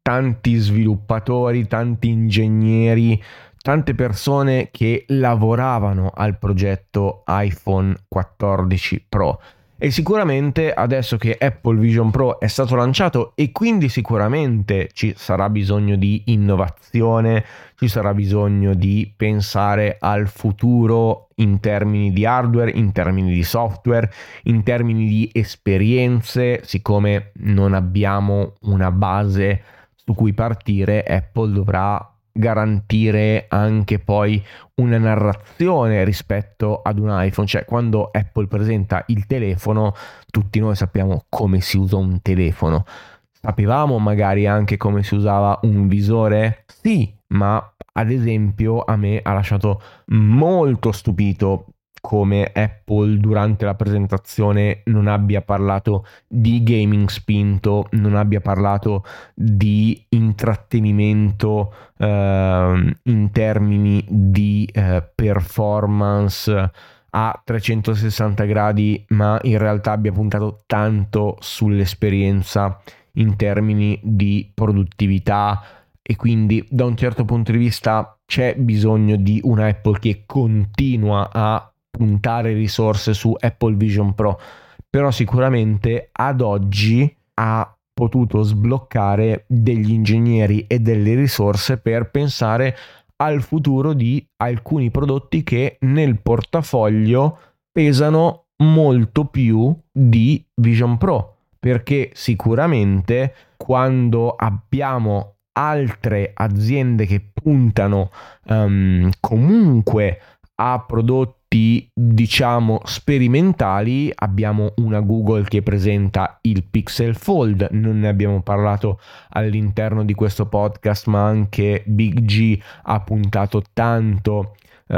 tanti 0.02 0.56
sviluppatori 0.56 1.66
tanti 1.66 2.08
ingegneri 2.08 3.22
tante 3.68 3.94
persone 3.94 4.68
che 4.70 5.04
lavoravano 5.08 6.10
al 6.14 6.38
progetto 6.38 7.22
iPhone 7.26 7.94
14 8.08 9.04
Pro. 9.08 9.40
E 9.80 9.92
sicuramente 9.92 10.72
adesso 10.72 11.16
che 11.18 11.36
Apple 11.38 11.78
Vision 11.78 12.10
Pro 12.10 12.40
è 12.40 12.48
stato 12.48 12.74
lanciato 12.74 13.32
e 13.36 13.52
quindi 13.52 13.88
sicuramente 13.88 14.88
ci 14.92 15.12
sarà 15.16 15.48
bisogno 15.50 15.94
di 15.94 16.22
innovazione, 16.26 17.44
ci 17.76 17.86
sarà 17.86 18.12
bisogno 18.12 18.74
di 18.74 19.12
pensare 19.14 19.96
al 20.00 20.26
futuro 20.26 21.28
in 21.36 21.60
termini 21.60 22.10
di 22.10 22.24
hardware, 22.24 22.72
in 22.72 22.90
termini 22.90 23.32
di 23.32 23.44
software, 23.44 24.10
in 24.44 24.64
termini 24.64 25.06
di 25.06 25.30
esperienze, 25.32 26.62
siccome 26.64 27.30
non 27.34 27.72
abbiamo 27.74 28.54
una 28.62 28.90
base 28.90 29.62
su 30.08 30.14
cui 30.14 30.32
partire, 30.32 31.02
Apple 31.02 31.52
dovrà 31.52 32.14
garantire 32.32 33.44
anche 33.48 33.98
poi 33.98 34.42
una 34.76 34.96
narrazione 34.96 36.02
rispetto 36.02 36.80
ad 36.80 36.98
un 36.98 37.10
iPhone, 37.10 37.46
cioè 37.46 37.66
quando 37.66 38.08
Apple 38.10 38.46
presenta 38.46 39.04
il 39.08 39.26
telefono, 39.26 39.92
tutti 40.30 40.60
noi 40.60 40.76
sappiamo 40.76 41.26
come 41.28 41.60
si 41.60 41.76
usa 41.76 41.96
un 41.96 42.22
telefono. 42.22 42.86
Sapevamo 43.30 43.98
magari 43.98 44.46
anche 44.46 44.78
come 44.78 45.02
si 45.02 45.14
usava 45.14 45.58
un 45.64 45.88
visore? 45.88 46.64
Sì, 46.66 47.14
ma 47.34 47.74
ad 47.92 48.10
esempio 48.10 48.84
a 48.84 48.96
me 48.96 49.20
ha 49.22 49.34
lasciato 49.34 49.82
molto 50.06 50.90
stupito 50.90 51.66
come 52.00 52.50
Apple 52.52 53.18
durante 53.18 53.64
la 53.64 53.74
presentazione 53.74 54.82
non 54.84 55.06
abbia 55.06 55.42
parlato 55.42 56.06
di 56.26 56.62
gaming 56.62 57.08
spinto, 57.08 57.86
non 57.92 58.14
abbia 58.14 58.40
parlato 58.40 59.04
di 59.34 60.04
intrattenimento 60.10 61.74
eh, 61.96 62.96
in 63.02 63.30
termini 63.30 64.04
di 64.08 64.68
eh, 64.72 65.08
performance 65.14 66.70
a 67.10 67.40
360 67.42 68.44
gradi, 68.44 69.04
ma 69.08 69.38
in 69.42 69.58
realtà 69.58 69.92
abbia 69.92 70.12
puntato 70.12 70.62
tanto 70.66 71.36
sull'esperienza 71.40 72.80
in 73.12 73.36
termini 73.36 73.98
di 74.02 74.50
produttività. 74.52 75.62
E 76.02 76.16
quindi 76.16 76.66
da 76.70 76.86
un 76.86 76.96
certo 76.96 77.24
punto 77.24 77.52
di 77.52 77.58
vista 77.58 78.18
c'è 78.24 78.54
bisogno 78.56 79.16
di 79.16 79.40
una 79.42 79.66
Apple 79.66 79.98
che 79.98 80.22
continua 80.24 81.28
a 81.30 81.67
puntare 81.90 82.52
risorse 82.52 83.14
su 83.14 83.34
Apple 83.38 83.74
Vision 83.74 84.14
Pro, 84.14 84.40
però 84.88 85.10
sicuramente 85.10 86.08
ad 86.12 86.40
oggi 86.40 87.14
ha 87.34 87.72
potuto 87.92 88.42
sbloccare 88.42 89.44
degli 89.48 89.90
ingegneri 89.90 90.66
e 90.66 90.78
delle 90.78 91.14
risorse 91.14 91.78
per 91.78 92.10
pensare 92.10 92.76
al 93.16 93.42
futuro 93.42 93.92
di 93.92 94.24
alcuni 94.36 94.90
prodotti 94.90 95.42
che 95.42 95.78
nel 95.80 96.20
portafoglio 96.20 97.38
pesano 97.72 98.46
molto 98.58 99.24
più 99.24 99.76
di 99.90 100.44
Vision 100.54 100.96
Pro 100.96 101.38
perché 101.58 102.10
sicuramente 102.14 103.34
quando 103.56 104.30
abbiamo 104.30 105.38
altre 105.52 106.30
aziende 106.34 107.04
che 107.04 107.20
puntano 107.32 108.10
um, 108.46 109.10
comunque 109.18 110.20
a 110.60 110.84
prodotti 110.86 111.88
diciamo 111.92 112.80
sperimentali. 112.84 114.10
Abbiamo 114.14 114.72
una 114.76 115.00
Google 115.00 115.44
che 115.44 115.62
presenta 115.62 116.38
il 116.42 116.64
Pixel 116.64 117.14
Fold. 117.14 117.68
Non 117.72 118.00
ne 118.00 118.08
abbiamo 118.08 118.42
parlato 118.42 119.00
all'interno 119.30 120.04
di 120.04 120.14
questo 120.14 120.46
podcast 120.46 121.06
ma 121.06 121.24
anche 121.24 121.82
Big 121.86 122.20
G 122.20 122.58
ha 122.82 123.00
puntato 123.00 123.62
tanto 123.72 124.54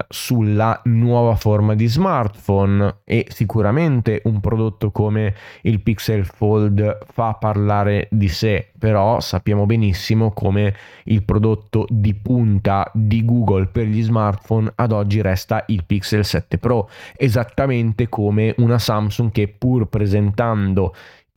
sulla 0.08 0.80
nuova 0.84 1.34
forma 1.34 1.74
di 1.74 1.86
smartphone 1.86 3.00
e 3.04 3.26
sicuramente 3.30 4.22
un 4.24 4.40
prodotto 4.40 4.90
come 4.90 5.34
il 5.62 5.80
Pixel 5.80 6.24
Fold 6.24 6.98
fa 7.12 7.34
parlare 7.34 8.08
di 8.10 8.28
sé, 8.28 8.70
però 8.78 9.20
sappiamo 9.20 9.66
benissimo 9.66 10.32
come 10.32 10.74
il 11.04 11.24
prodotto 11.24 11.86
di 11.88 12.14
punta 12.14 12.90
di 12.94 13.24
Google 13.24 13.66
per 13.66 13.86
gli 13.86 14.02
smartphone 14.02 14.72
ad 14.76 14.92
oggi 14.92 15.20
resta 15.20 15.64
il 15.68 15.84
Pixel 15.84 16.24
7 16.24 16.58
Pro, 16.58 16.88
esattamente 17.16 18.08
come 18.08 18.54
una 18.58 18.78
Samsung 18.78 19.30
che 19.32 19.48
pur 19.48 19.86
presentando 19.86 20.94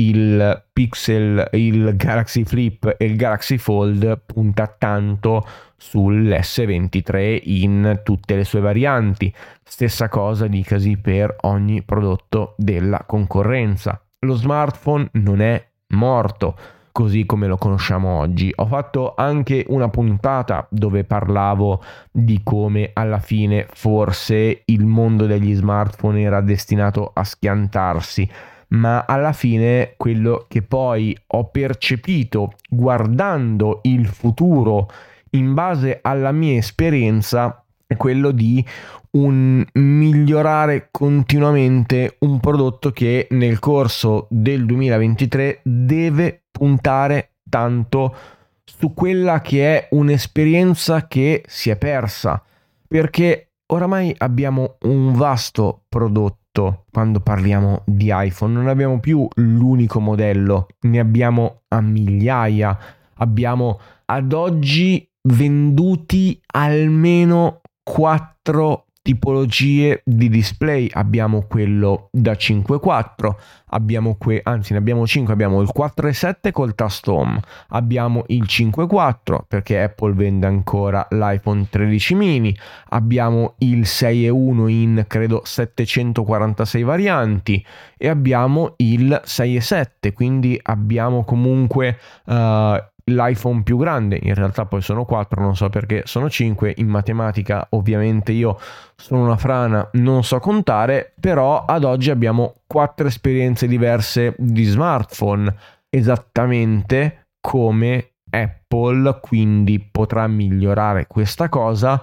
il 0.08 0.64
Pixel, 0.72 1.50
il 1.54 1.96
Galaxy 1.96 2.44
Flip 2.44 2.96
e 2.98 3.06
il 3.06 3.16
Galaxy 3.16 3.58
Fold 3.58 4.22
punta 4.26 4.68
tanto 4.78 5.46
sull'S23 5.78 7.42
in 7.44 8.02
tutte 8.04 8.36
le 8.36 8.44
sue 8.44 8.60
varianti. 8.60 9.34
Stessa 9.64 10.10
cosa 10.10 10.48
dicasi 10.48 10.98
per 10.98 11.36
ogni 11.42 11.84
prodotto 11.84 12.56
della 12.58 13.04
concorrenza. 13.06 14.02
Lo 14.20 14.36
smartphone 14.36 15.10
non 15.14 15.42
è 15.42 15.66
morto 15.90 16.56
così 16.92 17.26
come 17.26 17.48
lo 17.48 17.58
conosciamo 17.58 18.20
oggi. 18.20 18.54
Ho 18.56 18.68
fatto 18.68 19.16
anche 19.16 19.66
una 19.68 19.90
puntata 19.90 20.66
dove 20.70 21.04
parlavo 21.04 21.84
di 22.12 22.42
come 22.44 22.92
alla 22.94 23.20
fine 23.20 23.68
forse 23.74 24.62
il 24.66 24.86
mondo 24.86 25.26
degli 25.26 25.54
smartphone 25.54 26.22
era 26.22 26.40
destinato 26.40 27.12
a 27.14 27.24
schiantarsi 27.24 28.30
ma 28.74 29.06
alla 29.06 29.34
fine 29.34 29.94
quello 29.98 30.46
che 30.48 30.62
poi 30.62 31.18
ho 31.28 31.50
percepito 31.50 32.54
guardando 32.70 33.80
il 33.84 34.06
futuro 34.08 34.90
in 35.32 35.54
base 35.54 36.00
alla 36.02 36.32
mia 36.32 36.58
esperienza 36.58 37.64
è 37.86 37.96
quello 37.96 38.32
di 38.32 38.66
un 39.12 39.64
migliorare 39.74 40.88
continuamente 40.90 42.16
un 42.20 42.40
prodotto 42.40 42.92
che 42.92 43.28
nel 43.32 43.60
corso 43.60 44.28
del 44.30 44.66
2023 44.66 45.60
deve 45.64 46.46
puntare 46.50 47.34
tanto 47.48 48.16
su 48.64 48.94
quella 48.94 49.42
che 49.42 49.78
è 49.78 49.88
un'esperienza 49.92 51.06
che 51.08 51.44
si 51.46 51.70
è 51.70 51.78
persa 51.78 52.42
perché 52.88 53.52
oramai 53.68 54.14
abbiamo 54.18 54.78
un 54.82 55.14
vasto 55.14 55.84
prodotto 55.88 56.43
quando 56.92 57.20
parliamo 57.20 57.82
di 57.86 58.10
iPhone, 58.12 58.54
non 58.54 58.68
abbiamo 58.68 59.00
più 59.00 59.28
l'unico 59.36 60.00
modello, 60.00 60.68
ne 60.82 61.00
abbiamo 61.00 61.62
a 61.70 61.82
migliaia, 61.82 62.78
abbiamo 63.16 63.80
ad 64.06 64.34
oggi 64.34 65.10
venduti 65.24 66.40
almeno 66.54 67.62
4 67.82 68.86
tipologie 69.04 70.02
di 70.04 70.30
display. 70.30 70.90
Abbiamo 70.92 71.46
quello 71.48 72.08
da 72.12 72.32
5.4 72.34 73.36
abbiamo 73.74 74.16
que- 74.18 74.42
anzi 74.44 74.74
ne 74.74 74.80
abbiamo 74.80 75.06
5 75.06 75.34
abbiamo 75.34 75.62
il 75.62 75.70
4.7 75.74 76.52
col 76.52 76.76
tasto 76.76 77.14
home 77.14 77.40
abbiamo 77.70 78.24
il 78.28 78.46
5.4 78.48 79.44
perché 79.48 79.82
Apple 79.82 80.14
vende 80.14 80.46
ancora 80.46 81.06
l'iPhone 81.10 81.68
13 81.70 82.16
mini 82.16 82.56
abbiamo 82.90 83.56
il 83.60 83.82
6.1 83.82 84.68
in 84.70 85.06
credo 85.08 85.42
746 85.44 86.84
varianti 86.84 87.66
e 87.98 88.08
abbiamo 88.08 88.74
il 88.78 89.22
6.7 89.26 90.14
quindi 90.14 90.58
abbiamo 90.62 91.24
comunque 91.24 91.98
uh, 92.26 92.76
l'iPhone 93.06 93.64
più 93.64 93.78
grande, 93.78 94.20
in 94.22 94.34
realtà 94.34 94.66
poi 94.66 94.82
sono 94.82 95.06
4, 95.06 95.42
non 95.42 95.56
so 95.56 95.70
perché 95.70 96.04
sono 96.06 96.30
5, 96.30 96.76
in 96.78 96.88
matematica 96.88 97.68
ovviamente 97.72 98.32
io 98.32 98.58
sono 98.96 99.24
una 99.24 99.38
frana, 99.38 99.90
non 99.94 100.24
so 100.24 100.40
contare, 100.40 101.14
però 101.20 101.66
ad 101.66 101.84
oggi 101.84 102.10
abbiamo 102.10 102.56
4 102.68 103.08
esperienze 103.08 103.68
diverse 103.68 104.36
di 104.38 104.64
smartphone, 104.64 105.54
esattamente 105.90 107.28
come 107.42 108.14
Apple, 108.30 109.20
quindi 109.22 109.80
potrà 109.80 110.26
migliorare 110.28 111.06
questa 111.08 111.50
cosa 111.50 112.02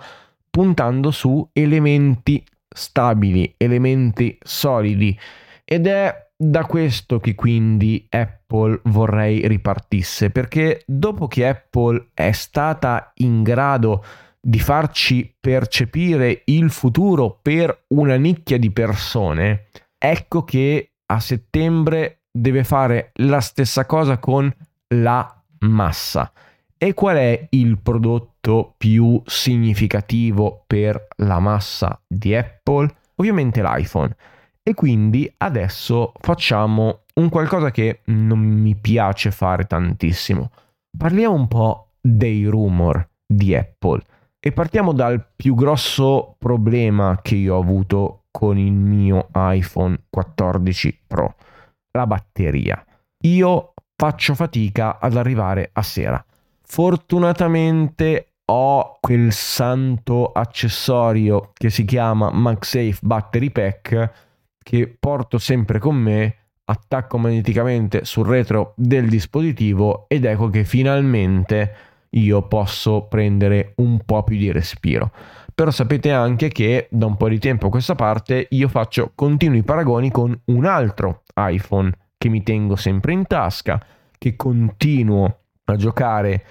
puntando 0.51 1.11
su 1.11 1.49
elementi 1.53 2.45
stabili, 2.69 3.55
elementi 3.57 4.39
solidi. 4.41 5.19
Ed 5.65 5.87
è 5.87 6.30
da 6.43 6.65
questo 6.65 7.21
che 7.21 7.35
quindi 7.35 8.07
Apple 8.09 8.81
vorrei 8.85 9.47
ripartisse, 9.47 10.31
perché 10.31 10.83
dopo 10.87 11.29
che 11.29 11.47
Apple 11.47 12.13
è 12.15 12.33
stata 12.33 13.13
in 13.17 13.43
grado 13.43 14.03
di 14.41 14.59
farci 14.59 15.37
percepire 15.39 16.41
il 16.47 16.71
futuro 16.71 17.39
per 17.43 17.85
una 17.89 18.17
nicchia 18.17 18.59
di 18.59 18.71
persone, 18.71 19.67
ecco 19.99 20.43
che 20.45 20.93
a 21.05 21.21
settembre 21.21 22.23
deve 22.33 22.65
fare 22.65 23.11
la 23.17 23.41
stessa 23.41 23.85
cosa 23.85 24.17
con 24.17 24.51
la 24.95 25.43
massa. 25.59 26.33
E 26.79 26.95
qual 26.95 27.17
è 27.17 27.49
il 27.51 27.79
prodotto 27.83 28.77
più 28.79 29.21
significativo 29.27 30.65
per 30.67 31.09
la 31.17 31.39
massa 31.39 32.01
di 32.07 32.35
Apple? 32.35 32.89
Ovviamente 33.17 33.61
l'iPhone. 33.61 34.17
E 34.63 34.75
quindi 34.75 35.33
adesso 35.39 36.13
facciamo 36.21 37.03
un 37.15 37.29
qualcosa 37.29 37.71
che 37.71 38.01
non 38.07 38.39
mi 38.39 38.77
piace 38.77 39.31
fare 39.31 39.65
tantissimo. 39.65 40.51
Parliamo 40.97 41.35
un 41.35 41.49
po' 41.49 41.93
dei 42.01 42.45
rumor 42.45 43.09
di 43.27 43.55
Apple 43.55 44.03
e 44.39 44.53
partiamo 44.53 44.93
dal 44.93 45.27
più 45.35 45.55
grosso 45.55 46.35
problema 46.39 47.21
che 47.23 47.37
io 47.37 47.57
ho 47.57 47.61
avuto 47.61 48.25
con 48.31 48.59
il 48.59 48.73
mio 48.73 49.29
iPhone 49.35 50.05
14 50.09 51.03
Pro, 51.07 51.35
la 51.93 52.07
batteria. 52.07 52.85
Io 53.25 53.75
faccio 53.97 54.35
fatica 54.35 54.99
ad 54.99 55.17
arrivare 55.17 55.71
a 55.73 55.83
sera. 55.83 56.25
Fortunatamente 56.63 58.35
ho 58.51 58.99
quel 59.01 59.33
santo 59.33 60.33
accessorio 60.33 61.51
che 61.53 61.71
si 61.71 61.85
chiama 61.85 62.31
MagSafe 62.31 62.99
Battery 63.03 63.51
Pack 63.51 64.29
che 64.71 64.87
porto 65.01 65.39
sempre 65.39 65.81
con 65.81 65.97
me, 65.97 66.37
attacco 66.67 67.19
magneticamente 67.19 68.05
sul 68.05 68.29
retro 68.29 68.75
del 68.77 69.09
dispositivo 69.09 70.05
ed 70.07 70.25
ecco 70.25 70.49
che 70.49 70.63
finalmente 70.63 71.75
io 72.11 72.47
posso 72.47 73.09
prendere 73.09 73.73
un 73.79 73.99
po' 74.05 74.23
più 74.23 74.37
di 74.37 74.53
respiro. 74.53 75.11
Però 75.53 75.73
sapete 75.73 76.13
anche 76.13 76.51
che 76.51 76.87
da 76.89 77.07
un 77.07 77.17
po' 77.17 77.29
di 77.29 77.41
tempo 77.41 77.67
a 77.67 77.71
questa 77.71 77.97
parte 77.97 78.47
io 78.51 78.69
faccio 78.69 79.11
continui 79.17 79.65
paragoni 79.65 80.09
con 80.13 80.41
un 80.45 80.65
altro 80.65 81.25
iPhone 81.35 81.93
che 82.17 82.29
mi 82.29 82.45
tengo 82.45 82.77
sempre 82.77 83.13
in 83.13 83.27
tasca, 83.27 83.85
che 84.17 84.37
continuo 84.37 85.39
a 85.65 85.75
giocare 85.75 86.45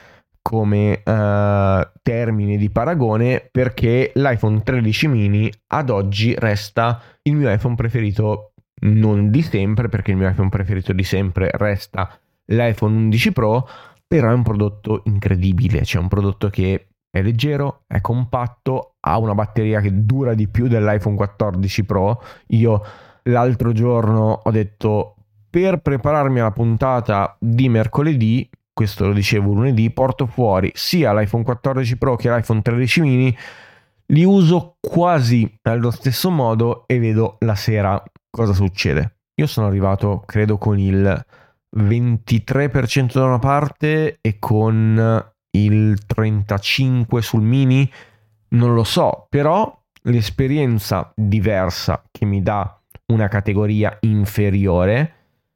come 0.50 1.04
uh, 1.06 2.00
termine 2.02 2.58
di 2.58 2.72
paragone 2.72 3.48
perché 3.52 4.12
l'iPhone 4.16 4.64
13 4.64 5.08
mini 5.08 5.52
ad 5.68 5.92
oggi 5.92 6.34
resta 6.36 7.00
il 7.22 7.36
mio 7.36 7.52
iPhone 7.52 7.76
preferito 7.76 8.54
non 8.82 9.30
di 9.30 9.44
sempre 9.44 9.90
perché 9.90 10.10
il 10.10 10.18
mio 10.18 10.28
iPhone 10.28 10.50
preferito 10.50 10.92
di 10.92 11.04
sempre 11.04 11.52
resta 11.54 12.18
l'iPhone 12.46 12.96
11 12.96 13.32
Pro 13.32 13.68
però 14.08 14.32
è 14.32 14.34
un 14.34 14.42
prodotto 14.42 15.04
incredibile 15.06 15.86
cioè 15.86 16.02
un 16.02 16.08
prodotto 16.08 16.50
che 16.50 16.88
è 17.12 17.22
leggero, 17.24 17.84
è 17.88 18.02
compatto, 18.02 18.96
ha 19.00 19.18
una 19.18 19.34
batteria 19.34 19.82
che 19.82 20.06
dura 20.06 20.36
di 20.36 20.48
più 20.48 20.68
dell'iPhone 20.68 21.16
14 21.16 21.84
Pro. 21.84 22.22
Io 22.50 22.84
l'altro 23.24 23.72
giorno 23.72 24.42
ho 24.44 24.52
detto 24.52 25.16
per 25.50 25.80
prepararmi 25.82 26.40
alla 26.40 26.52
puntata 26.52 27.36
di 27.40 27.68
mercoledì 27.68 28.48
questo 28.74 29.08
lo 29.08 29.14
dicevo 29.14 29.54
lunedì, 29.54 29.92
porto 29.92 30.26
fuori 30.26 30.72
sia 30.74 31.14
l'iPhone 31.14 31.44
14 31.44 31.98
Pro 31.98 32.16
che 32.16 32.30
l'iPhone 32.30 32.62
13 32.62 33.02
mini, 33.02 33.38
li 34.08 34.24
uso 34.24 34.78
quasi 34.80 35.60
allo 35.64 35.92
stesso 35.92 36.30
modo 36.30 36.84
e 36.88 37.00
vedo 37.00 37.38
la 37.40 37.56
sera 37.56 38.02
cosa 38.30 38.54
succede. 38.54 39.18
Io 39.36 39.48
sono 39.48 39.68
arrivato, 39.68 40.24
credo, 40.26 40.58
con 40.58 40.80
il 40.80 41.26
23% 41.78 43.14
da 43.14 43.26
una 43.26 43.40
parte 43.40 44.18
e 44.22 44.38
con 44.40 45.32
il 45.52 45.98
35% 46.16 47.20
sul 47.20 47.42
mini, 47.42 47.90
non 48.50 48.74
lo 48.74 48.84
so, 48.84 49.28
però 49.30 49.78
l'esperienza 50.04 51.12
diversa 51.16 52.04
che 52.12 52.26
mi 52.26 52.42
dà 52.42 52.80
una 53.08 53.28
categoria 53.28 53.98
inferiore, 54.02 55.14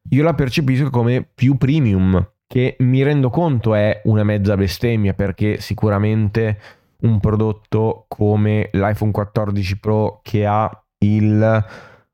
io 0.09 0.23
la 0.23 0.33
percepisco 0.33 0.89
come 0.89 1.27
più 1.33 1.55
premium 1.57 2.32
che 2.53 2.75
mi 2.81 3.01
rendo 3.01 3.31
conto 3.31 3.73
è 3.73 3.99
una 4.03 4.23
mezza 4.23 4.55
bestemmia 4.55 5.15
perché 5.15 5.59
sicuramente 5.59 6.59
un 7.01 7.19
prodotto 7.19 8.05
come 8.07 8.69
l'iPhone 8.73 9.09
14 9.09 9.79
Pro 9.79 10.19
che 10.21 10.45
ha 10.45 10.69
il 10.99 11.65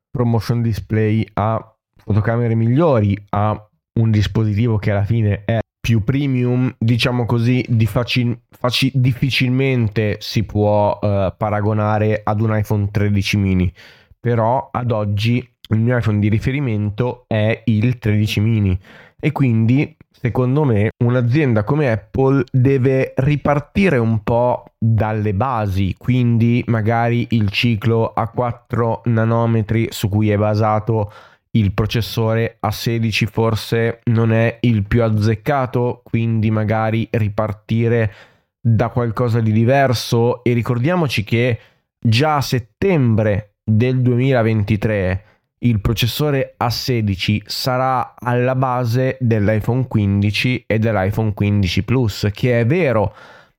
promotion 0.09 0.61
display 0.61 1.27
ha 1.33 1.75
fotocamere 1.93 2.55
migliori, 2.55 3.21
ha 3.31 3.69
un 3.99 4.11
dispositivo 4.11 4.77
che 4.77 4.91
alla 4.91 5.03
fine 5.03 5.43
è 5.43 5.59
più 5.77 6.05
premium, 6.05 6.73
diciamo 6.77 7.25
così, 7.25 7.65
di 7.67 7.85
facil- 7.85 8.39
faci- 8.49 8.93
difficilmente 8.95 10.19
si 10.21 10.45
può 10.45 10.99
uh, 11.01 11.33
paragonare 11.35 12.21
ad 12.23 12.39
un 12.39 12.55
iPhone 12.55 12.89
13 12.89 13.35
mini. 13.35 13.73
Però 14.17 14.69
ad 14.71 14.91
oggi 14.91 15.45
il 15.73 15.79
mio 15.79 15.97
iPhone 15.97 16.19
di 16.19 16.29
riferimento 16.29 17.25
è 17.27 17.61
il 17.65 17.97
13 17.97 18.39
mini. 18.39 18.79
E 19.19 19.31
quindi 19.31 19.95
secondo 20.09 20.63
me 20.63 20.91
un'azienda 21.03 21.63
come 21.63 21.91
Apple 21.91 22.43
deve 22.51 23.13
ripartire 23.17 23.97
un 23.97 24.23
po' 24.23 24.65
dalle 24.77 25.33
basi, 25.33 25.95
quindi 25.97 26.63
magari 26.67 27.27
il 27.31 27.49
ciclo 27.49 28.11
a 28.13 28.29
4 28.29 29.03
nanometri 29.05 29.87
su 29.91 30.09
cui 30.09 30.29
è 30.29 30.37
basato 30.37 31.11
il 31.51 31.73
processore 31.73 32.57
a 32.59 32.71
16 32.71 33.25
forse 33.25 34.01
non 34.05 34.31
è 34.31 34.57
il 34.61 34.83
più 34.83 35.03
azzeccato, 35.03 36.01
quindi 36.03 36.51
magari 36.51 37.07
ripartire 37.11 38.13
da 38.61 38.89
qualcosa 38.89 39.39
di 39.39 39.51
diverso. 39.51 40.43
E 40.43 40.53
ricordiamoci 40.53 41.23
che 41.23 41.59
già 41.99 42.37
a 42.37 42.41
settembre 42.41 43.55
del 43.63 44.01
2023 44.01 45.23
il 45.59 45.81
processore 45.81 46.55
A16 46.61 47.41
sarà 47.45 48.13
alla 48.17 48.55
base 48.55 49.17
dell'iPhone 49.19 49.87
15 49.87 50.63
e 50.65 50.79
dell'iPhone 50.79 51.33
15 51.33 51.83
Plus, 51.83 52.27
che 52.33 52.61
è 52.61 52.65
vero, 52.65 53.13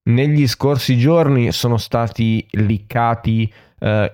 negli 0.05 0.47
scorsi 0.47 0.97
giorni 0.97 1.53
sono 1.53 1.77
stati 1.77 2.47
liccati 2.53 3.53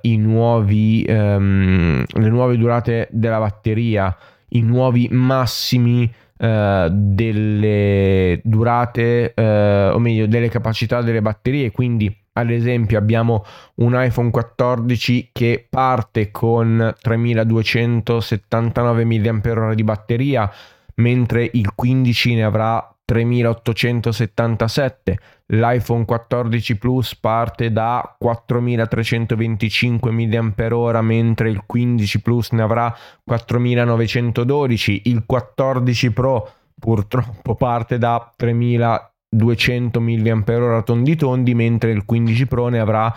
i 0.03 0.17
nuovi, 0.17 1.05
um, 1.09 2.05
le 2.07 2.29
nuove 2.29 2.57
durate 2.57 3.09
della 3.11 3.39
batteria, 3.39 4.17
i 4.51 4.63
nuovi 4.63 5.09
massimi 5.11 6.13
eh, 6.39 6.89
delle 6.91 8.41
durate, 8.43 9.35
eh, 9.35 9.91
o 9.93 9.99
meglio, 9.99 10.27
delle 10.27 10.49
capacità 10.49 11.03
delle 11.03 11.23
batterie. 11.23 11.71
Quindi, 11.71 12.15
ad 12.35 12.51
esempio, 12.51 12.99
abbiamo 12.99 13.45
un 13.77 13.95
iPhone 13.97 14.31
14 14.31 15.31
che 15.33 15.67
parte 15.69 16.31
con 16.31 16.95
3279 17.01 19.05
mAh 19.05 19.75
di 19.75 19.85
batteria, 19.85 20.51
mentre 20.97 21.49
il 21.53 21.75
15 21.75 22.35
ne 22.35 22.45
avrà 22.45 22.91
3877. 23.07 25.17
L'iPhone 25.47 26.05
14 26.05 26.77
Plus 26.77 27.15
parte 27.15 27.73
da 27.73 28.15
4325 28.19 30.11
mAh, 30.11 31.01
mentre 31.03 31.49
il 31.49 31.63
15 31.65 32.21
Plus 32.21 32.51
ne 32.51 32.63
avrà 32.63 32.95
4912. 33.25 35.03
Il 35.05 35.25
14 35.25 36.13
Pro 36.13 36.51
purtroppo 36.79 37.55
parte 37.55 37.97
da 37.99 38.31
3200 38.37 40.01
mAh 40.01 40.83
tondi 40.83 41.17
tondi, 41.17 41.55
mentre 41.55 41.93
il 41.93 42.05
15 42.05 42.47
Pro 42.47 42.69
ne 42.69 42.81
avrà 42.81 43.15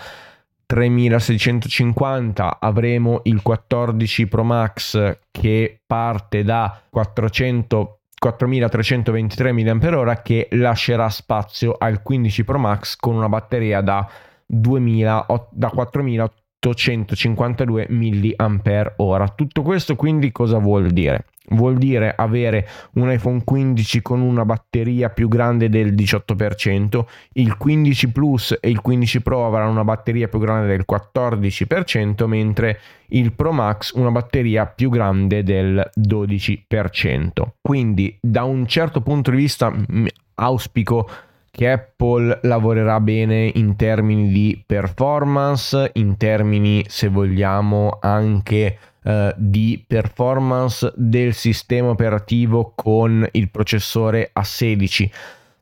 3650 0.71 2.59
avremo 2.59 3.21
il 3.23 3.41
14 3.41 4.27
Pro 4.27 4.43
Max 4.43 5.17
che 5.31 5.81
parte 5.83 6.43
da 6.43 6.79
400 6.87 8.01
4323 8.19 9.51
mAh 9.51 10.21
che 10.21 10.47
lascerà 10.51 11.09
spazio 11.09 11.73
al 11.75 12.03
15 12.03 12.43
Pro 12.43 12.59
Max 12.59 12.97
con 12.97 13.15
una 13.15 13.29
batteria 13.29 13.81
da, 13.81 14.07
2000, 14.45 15.25
da 15.49 15.69
4852 15.69 17.87
mAh. 17.89 19.33
Tutto 19.35 19.63
questo 19.63 19.95
quindi 19.95 20.31
cosa 20.31 20.59
vuol 20.59 20.91
dire? 20.91 21.25
Vuol 21.49 21.77
dire 21.77 22.13
avere 22.15 22.67
un 22.93 23.11
iPhone 23.11 23.43
15 23.43 24.01
con 24.01 24.21
una 24.21 24.45
batteria 24.45 25.09
più 25.09 25.27
grande 25.27 25.69
del 25.69 25.93
18%, 25.93 27.05
il 27.33 27.57
15 27.57 28.11
Plus 28.11 28.57
e 28.59 28.69
il 28.69 28.81
15 28.81 29.21
Pro 29.21 29.45
avranno 29.45 29.71
una 29.71 29.83
batteria 29.83 30.27
più 30.27 30.39
grande 30.39 30.67
del 30.67 30.85
14%, 30.89 32.25
mentre 32.25 32.79
il 33.09 33.33
Pro 33.33 33.51
Max 33.51 33.93
una 33.93 34.11
batteria 34.11 34.65
più 34.65 34.89
grande 34.89 35.43
del 35.43 35.89
12%. 35.95 37.27
Quindi 37.61 38.17
da 38.21 38.43
un 38.43 38.67
certo 38.67 39.01
punto 39.01 39.31
di 39.31 39.37
vista 39.37 39.73
auspico 40.35 41.09
che 41.51 41.71
Apple 41.71 42.39
lavorerà 42.43 42.99
bene 42.99 43.51
in 43.55 43.75
termini 43.75 44.29
di 44.29 44.63
performance, 44.65 45.91
in 45.95 46.15
termini 46.15 46.85
se 46.87 47.07
vogliamo 47.09 47.97
anche 47.99 48.77
eh, 49.03 49.33
di 49.37 49.83
performance 49.85 50.91
del 50.95 51.33
sistema 51.33 51.89
operativo 51.89 52.73
con 52.75 53.27
il 53.31 53.49
processore 53.49 54.31
A16. 54.37 55.09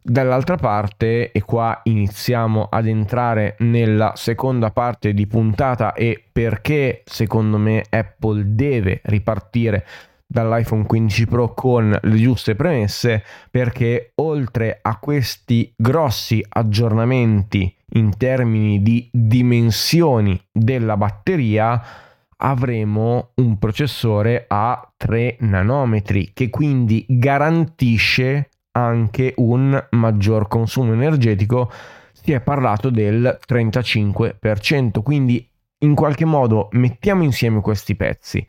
Dall'altra 0.01 0.55
parte, 0.55 1.31
e 1.33 1.41
qua 1.41 1.81
iniziamo 1.83 2.67
ad 2.71 2.87
entrare 2.87 3.57
nella 3.59 4.13
seconda 4.15 4.71
parte 4.71 5.13
di 5.13 5.27
puntata 5.27 5.93
e 5.93 6.23
perché 6.31 7.03
secondo 7.05 7.57
me 7.57 7.83
Apple 7.89 8.55
deve 8.55 9.01
ripartire 9.03 9.85
dall'iPhone 10.25 10.85
15 10.85 11.27
Pro 11.27 11.53
con 11.53 11.97
le 12.01 12.15
giuste 12.15 12.55
premesse 12.55 13.23
perché 13.51 14.11
oltre 14.15 14.79
a 14.81 14.97
questi 14.97 15.73
grossi 15.75 16.43
aggiornamenti 16.47 17.73
in 17.93 18.15
termini 18.17 18.81
di 18.81 19.09
dimensioni 19.11 20.39
della 20.51 20.97
batteria 20.97 21.81
avremo 22.37 23.31
un 23.35 23.57
processore 23.57 24.45
a 24.47 24.91
3 24.95 25.37
nanometri 25.39 26.31
che 26.33 26.49
quindi 26.49 27.05
garantisce 27.07 28.49
anche 28.71 29.33
un 29.37 29.87
maggior 29.91 30.47
consumo 30.47 30.93
energetico. 30.93 31.71
Si 32.11 32.31
è 32.31 32.41
parlato 32.41 32.89
del 32.89 33.39
35% 33.47 35.01
quindi 35.01 35.49
in 35.79 35.95
qualche 35.95 36.25
modo 36.25 36.69
mettiamo 36.71 37.23
insieme 37.23 37.61
questi 37.61 37.95
pezzi. 37.95 38.45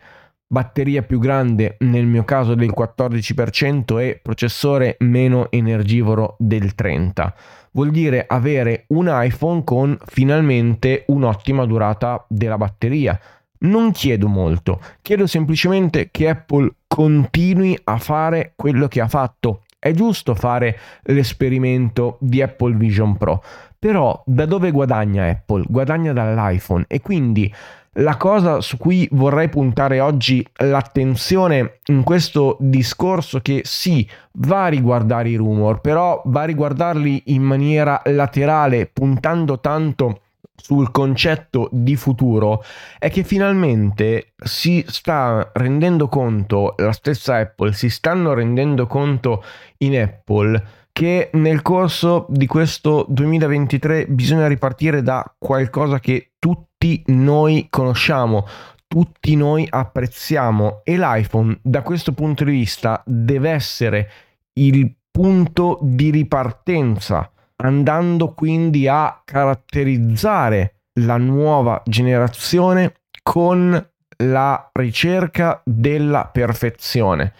Batteria 0.50 1.02
più 1.02 1.18
grande 1.18 1.76
nel 1.80 2.06
mio 2.06 2.24
caso 2.24 2.54
del 2.54 2.72
14% 2.76 3.98
e 4.00 4.18
processore 4.22 4.96
meno 5.00 5.50
energivoro 5.50 6.36
del 6.38 6.72
30% 6.76 7.32
vuol 7.72 7.90
dire 7.90 8.24
avere 8.26 8.84
un 8.88 9.06
iPhone 9.08 9.62
con 9.62 9.96
finalmente 10.06 11.04
un'ottima 11.08 11.64
durata 11.64 12.24
della 12.28 12.56
batteria 12.56 13.20
non 13.60 13.90
chiedo 13.92 14.28
molto, 14.28 14.80
chiedo 15.02 15.26
semplicemente 15.26 16.08
che 16.10 16.28
Apple 16.28 16.72
continui 16.86 17.78
a 17.84 17.98
fare 17.98 18.52
quello 18.56 18.88
che 18.88 19.00
ha 19.00 19.08
fatto. 19.08 19.62
È 19.78 19.92
giusto 19.92 20.34
fare 20.34 20.76
l'esperimento 21.02 22.16
di 22.20 22.42
Apple 22.42 22.74
Vision 22.74 23.16
Pro, 23.16 23.42
però 23.78 24.20
da 24.26 24.44
dove 24.44 24.72
guadagna 24.72 25.26
Apple? 25.26 25.64
Guadagna 25.68 26.12
dall'iPhone 26.12 26.84
e 26.88 27.00
quindi 27.00 27.52
la 27.98 28.16
cosa 28.16 28.60
su 28.60 28.76
cui 28.76 29.08
vorrei 29.12 29.48
puntare 29.48 30.00
oggi 30.00 30.44
l'attenzione 30.58 31.78
in 31.86 32.02
questo 32.02 32.56
discorso 32.60 33.40
che 33.40 33.62
sì, 33.64 34.08
va 34.32 34.64
a 34.64 34.68
riguardare 34.68 35.30
i 35.30 35.36
rumor, 35.36 35.80
però 35.80 36.22
va 36.26 36.42
a 36.42 36.46
riguardarli 36.46 37.24
in 37.26 37.42
maniera 37.42 38.00
laterale, 38.04 38.86
puntando 38.86 39.58
tanto 39.58 40.20
sul 40.60 40.90
concetto 40.90 41.68
di 41.72 41.96
futuro 41.96 42.62
è 42.98 43.10
che 43.10 43.22
finalmente 43.22 44.34
si 44.36 44.84
sta 44.86 45.50
rendendo 45.54 46.08
conto, 46.08 46.74
la 46.76 46.92
stessa 46.92 47.36
Apple, 47.36 47.72
si 47.72 47.88
stanno 47.88 48.34
rendendo 48.34 48.86
conto 48.86 49.42
in 49.78 49.98
Apple 49.98 50.62
che 50.92 51.30
nel 51.34 51.62
corso 51.62 52.26
di 52.28 52.46
questo 52.46 53.06
2023 53.08 54.06
bisogna 54.08 54.48
ripartire 54.48 55.00
da 55.00 55.24
qualcosa 55.38 56.00
che 56.00 56.32
tutti 56.40 57.02
noi 57.06 57.68
conosciamo, 57.70 58.46
tutti 58.88 59.36
noi 59.36 59.64
apprezziamo 59.68 60.80
e 60.82 60.98
l'iPhone 60.98 61.58
da 61.62 61.82
questo 61.82 62.12
punto 62.12 62.42
di 62.42 62.50
vista 62.50 63.00
deve 63.06 63.50
essere 63.50 64.10
il 64.54 64.92
punto 65.10 65.78
di 65.82 66.10
ripartenza 66.10 67.30
andando 67.60 68.32
quindi 68.34 68.86
a 68.88 69.20
caratterizzare 69.24 70.82
la 71.00 71.16
nuova 71.16 71.82
generazione 71.84 72.94
con 73.22 73.90
la 74.24 74.70
ricerca 74.72 75.60
della 75.64 76.28
perfezione. 76.32 77.32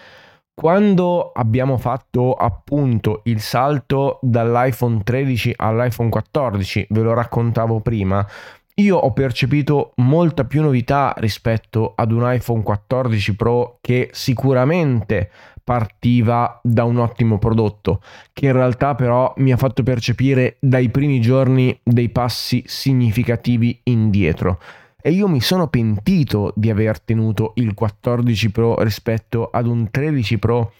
Quando 0.55 1.31
abbiamo 1.33 1.77
fatto 1.77 2.35
appunto 2.35 3.21
il 3.25 3.41
salto 3.41 4.19
dall'iPhone 4.23 5.03
13 5.05 5.55
all'iPhone 5.57 6.09
14, 6.09 6.87
ve 6.91 7.01
lo 7.01 7.15
raccontavo 7.15 7.81
prima, 7.81 8.27
io 8.75 8.97
ho 8.97 9.13
percepito 9.13 9.93
molta 9.97 10.45
più 10.45 10.63
novità 10.63 11.15
rispetto 11.19 11.93
ad 11.97 12.13
un 12.13 12.33
iPhone 12.33 12.63
14 12.63 13.37
Pro 13.37 13.79
che 13.81 14.11
sicuramente 14.13 15.31
partiva 15.69 16.59
da 16.63 16.85
un 16.85 16.97
ottimo 16.97 17.37
prodotto, 17.37 18.01
che 18.33 18.47
in 18.47 18.53
realtà 18.53 18.95
però 18.95 19.35
mi 19.37 19.53
ha 19.53 19.59
fatto 19.59 19.83
percepire 19.83 20.57
dai 20.61 20.89
primi 20.89 21.21
giorni 21.21 21.79
dei 21.83 22.09
passi 22.09 22.63
significativi 22.65 23.79
indietro. 23.83 24.59
E 24.99 25.11
io 25.11 25.29
mi 25.29 25.43
sono 25.43 25.69
pentito 25.69 26.55
di 26.57 26.71
aver 26.71 27.01
tenuto 27.01 27.53
il 27.57 27.75
14 27.75 28.51
Pro 28.51 28.83
rispetto 28.83 29.51
ad 29.51 29.67
un 29.67 29.91
13 29.91 30.39
Pro 30.39 30.73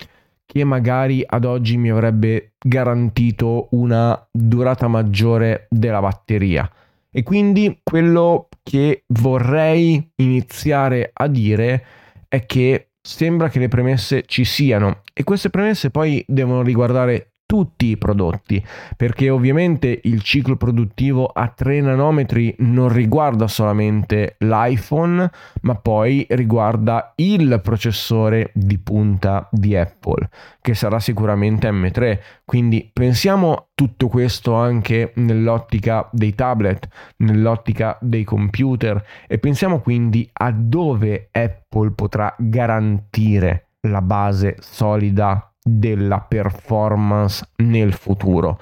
che 0.46 0.64
magari 0.64 1.22
ad 1.27 1.44
oggi 1.44 1.77
mi 1.77 1.90
avrebbe 1.90 2.53
garantito 2.59 3.68
una 3.72 4.27
durata 4.31 4.88
maggiore 4.88 5.66
della 5.68 6.01
batteria. 6.01 6.66
E 7.11 7.22
quindi 7.22 7.81
quello 7.83 8.48
che 8.62 9.05
vorrei 9.09 10.12
iniziare 10.16 11.11
a 11.12 11.27
dire 11.27 11.85
è 12.27 12.46
che 12.46 12.88
sembra 13.00 13.48
che 13.48 13.58
le 13.58 13.68
premesse 13.68 14.24
ci 14.26 14.44
siano. 14.44 15.02
E 15.12 15.24
queste 15.24 15.50
premesse 15.50 15.90
poi 15.90 16.24
devono 16.26 16.62
riguardare 16.62 17.32
tutti 17.48 17.87
i 17.87 17.96
prodotti, 17.96 18.62
perché 18.94 19.30
ovviamente 19.30 20.02
il 20.04 20.20
ciclo 20.20 20.56
produttivo 20.58 21.24
a 21.24 21.48
3 21.48 21.80
nanometri 21.80 22.54
non 22.58 22.92
riguarda 22.92 23.48
solamente 23.48 24.37
l'iPhone, 24.40 25.30
ma 25.62 25.74
poi 25.76 26.26
riguarda 26.28 27.14
il 27.16 27.58
processore 27.62 28.50
di 28.52 28.76
punta 28.78 29.48
di 29.50 29.74
Apple, 29.74 30.28
che 30.61 30.74
sarà 30.74 31.00
sicuramente 31.00 31.70
M3. 31.70 32.18
Quindi 32.44 32.90
pensiamo 32.92 33.68
tutto 33.74 34.08
questo 34.08 34.52
anche 34.52 35.12
nell'ottica 35.14 36.06
dei 36.12 36.34
tablet, 36.34 36.87
nell'ottica 37.18 37.96
dei 38.02 38.24
computer 38.24 39.02
e 39.26 39.38
pensiamo 39.38 39.80
quindi 39.80 40.28
a 40.34 40.50
dove 40.50 41.30
Apple 41.32 41.92
potrà 41.92 42.34
garantire 42.37 43.68
la 43.88 44.02
base 44.02 44.56
solida 44.58 45.50
della 45.76 46.20
performance 46.20 47.46
nel 47.57 47.92
futuro 47.92 48.59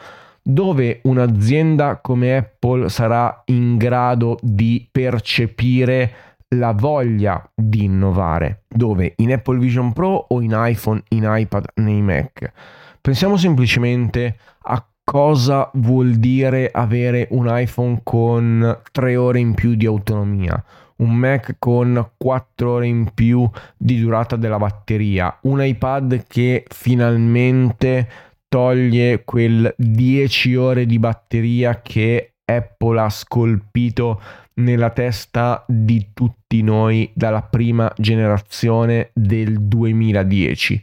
dove 0.48 1.00
un'azienda 1.02 1.98
come 2.00 2.36
Apple 2.36 2.88
sarà 2.88 3.42
in 3.46 3.76
grado 3.76 4.38
di 4.40 4.88
percepire 4.92 6.12
la 6.50 6.70
voglia 6.70 7.50
di 7.52 7.82
innovare. 7.82 8.62
Dove? 8.68 9.14
In 9.16 9.32
Apple 9.32 9.58
Vision 9.58 9.92
Pro 9.92 10.26
o 10.28 10.40
in 10.40 10.52
iPhone, 10.54 11.02
in 11.08 11.24
iPad, 11.28 11.66
nei 11.74 12.00
Mac? 12.00 12.52
Pensiamo 13.00 13.36
semplicemente 13.36 14.36
a 14.62 14.86
cosa 15.02 15.68
vuol 15.74 16.14
dire 16.14 16.70
avere 16.72 17.26
un 17.30 17.46
iPhone 17.48 18.00
con 18.04 18.80
3 18.92 19.16
ore 19.16 19.40
in 19.40 19.54
più 19.54 19.74
di 19.74 19.86
autonomia, 19.86 20.62
un 20.96 21.14
Mac 21.14 21.56
con 21.58 22.12
4 22.16 22.70
ore 22.70 22.86
in 22.86 23.10
più 23.14 23.48
di 23.76 24.00
durata 24.00 24.36
della 24.36 24.58
batteria, 24.58 25.38
un 25.42 25.62
iPad 25.62 26.24
che 26.26 26.64
finalmente 26.68 28.08
toglie 28.48 29.22
quel 29.24 29.74
10 29.76 30.56
ore 30.56 30.86
di 30.86 30.98
batteria 30.98 31.80
che 31.82 32.34
Apple 32.44 33.00
ha 33.00 33.10
scolpito 33.10 34.20
nella 34.54 34.90
testa 34.90 35.64
di 35.68 36.10
tutti 36.14 36.62
noi 36.62 37.10
dalla 37.14 37.42
prima 37.42 37.92
generazione 37.96 39.10
del 39.12 39.60
2010. 39.66 40.82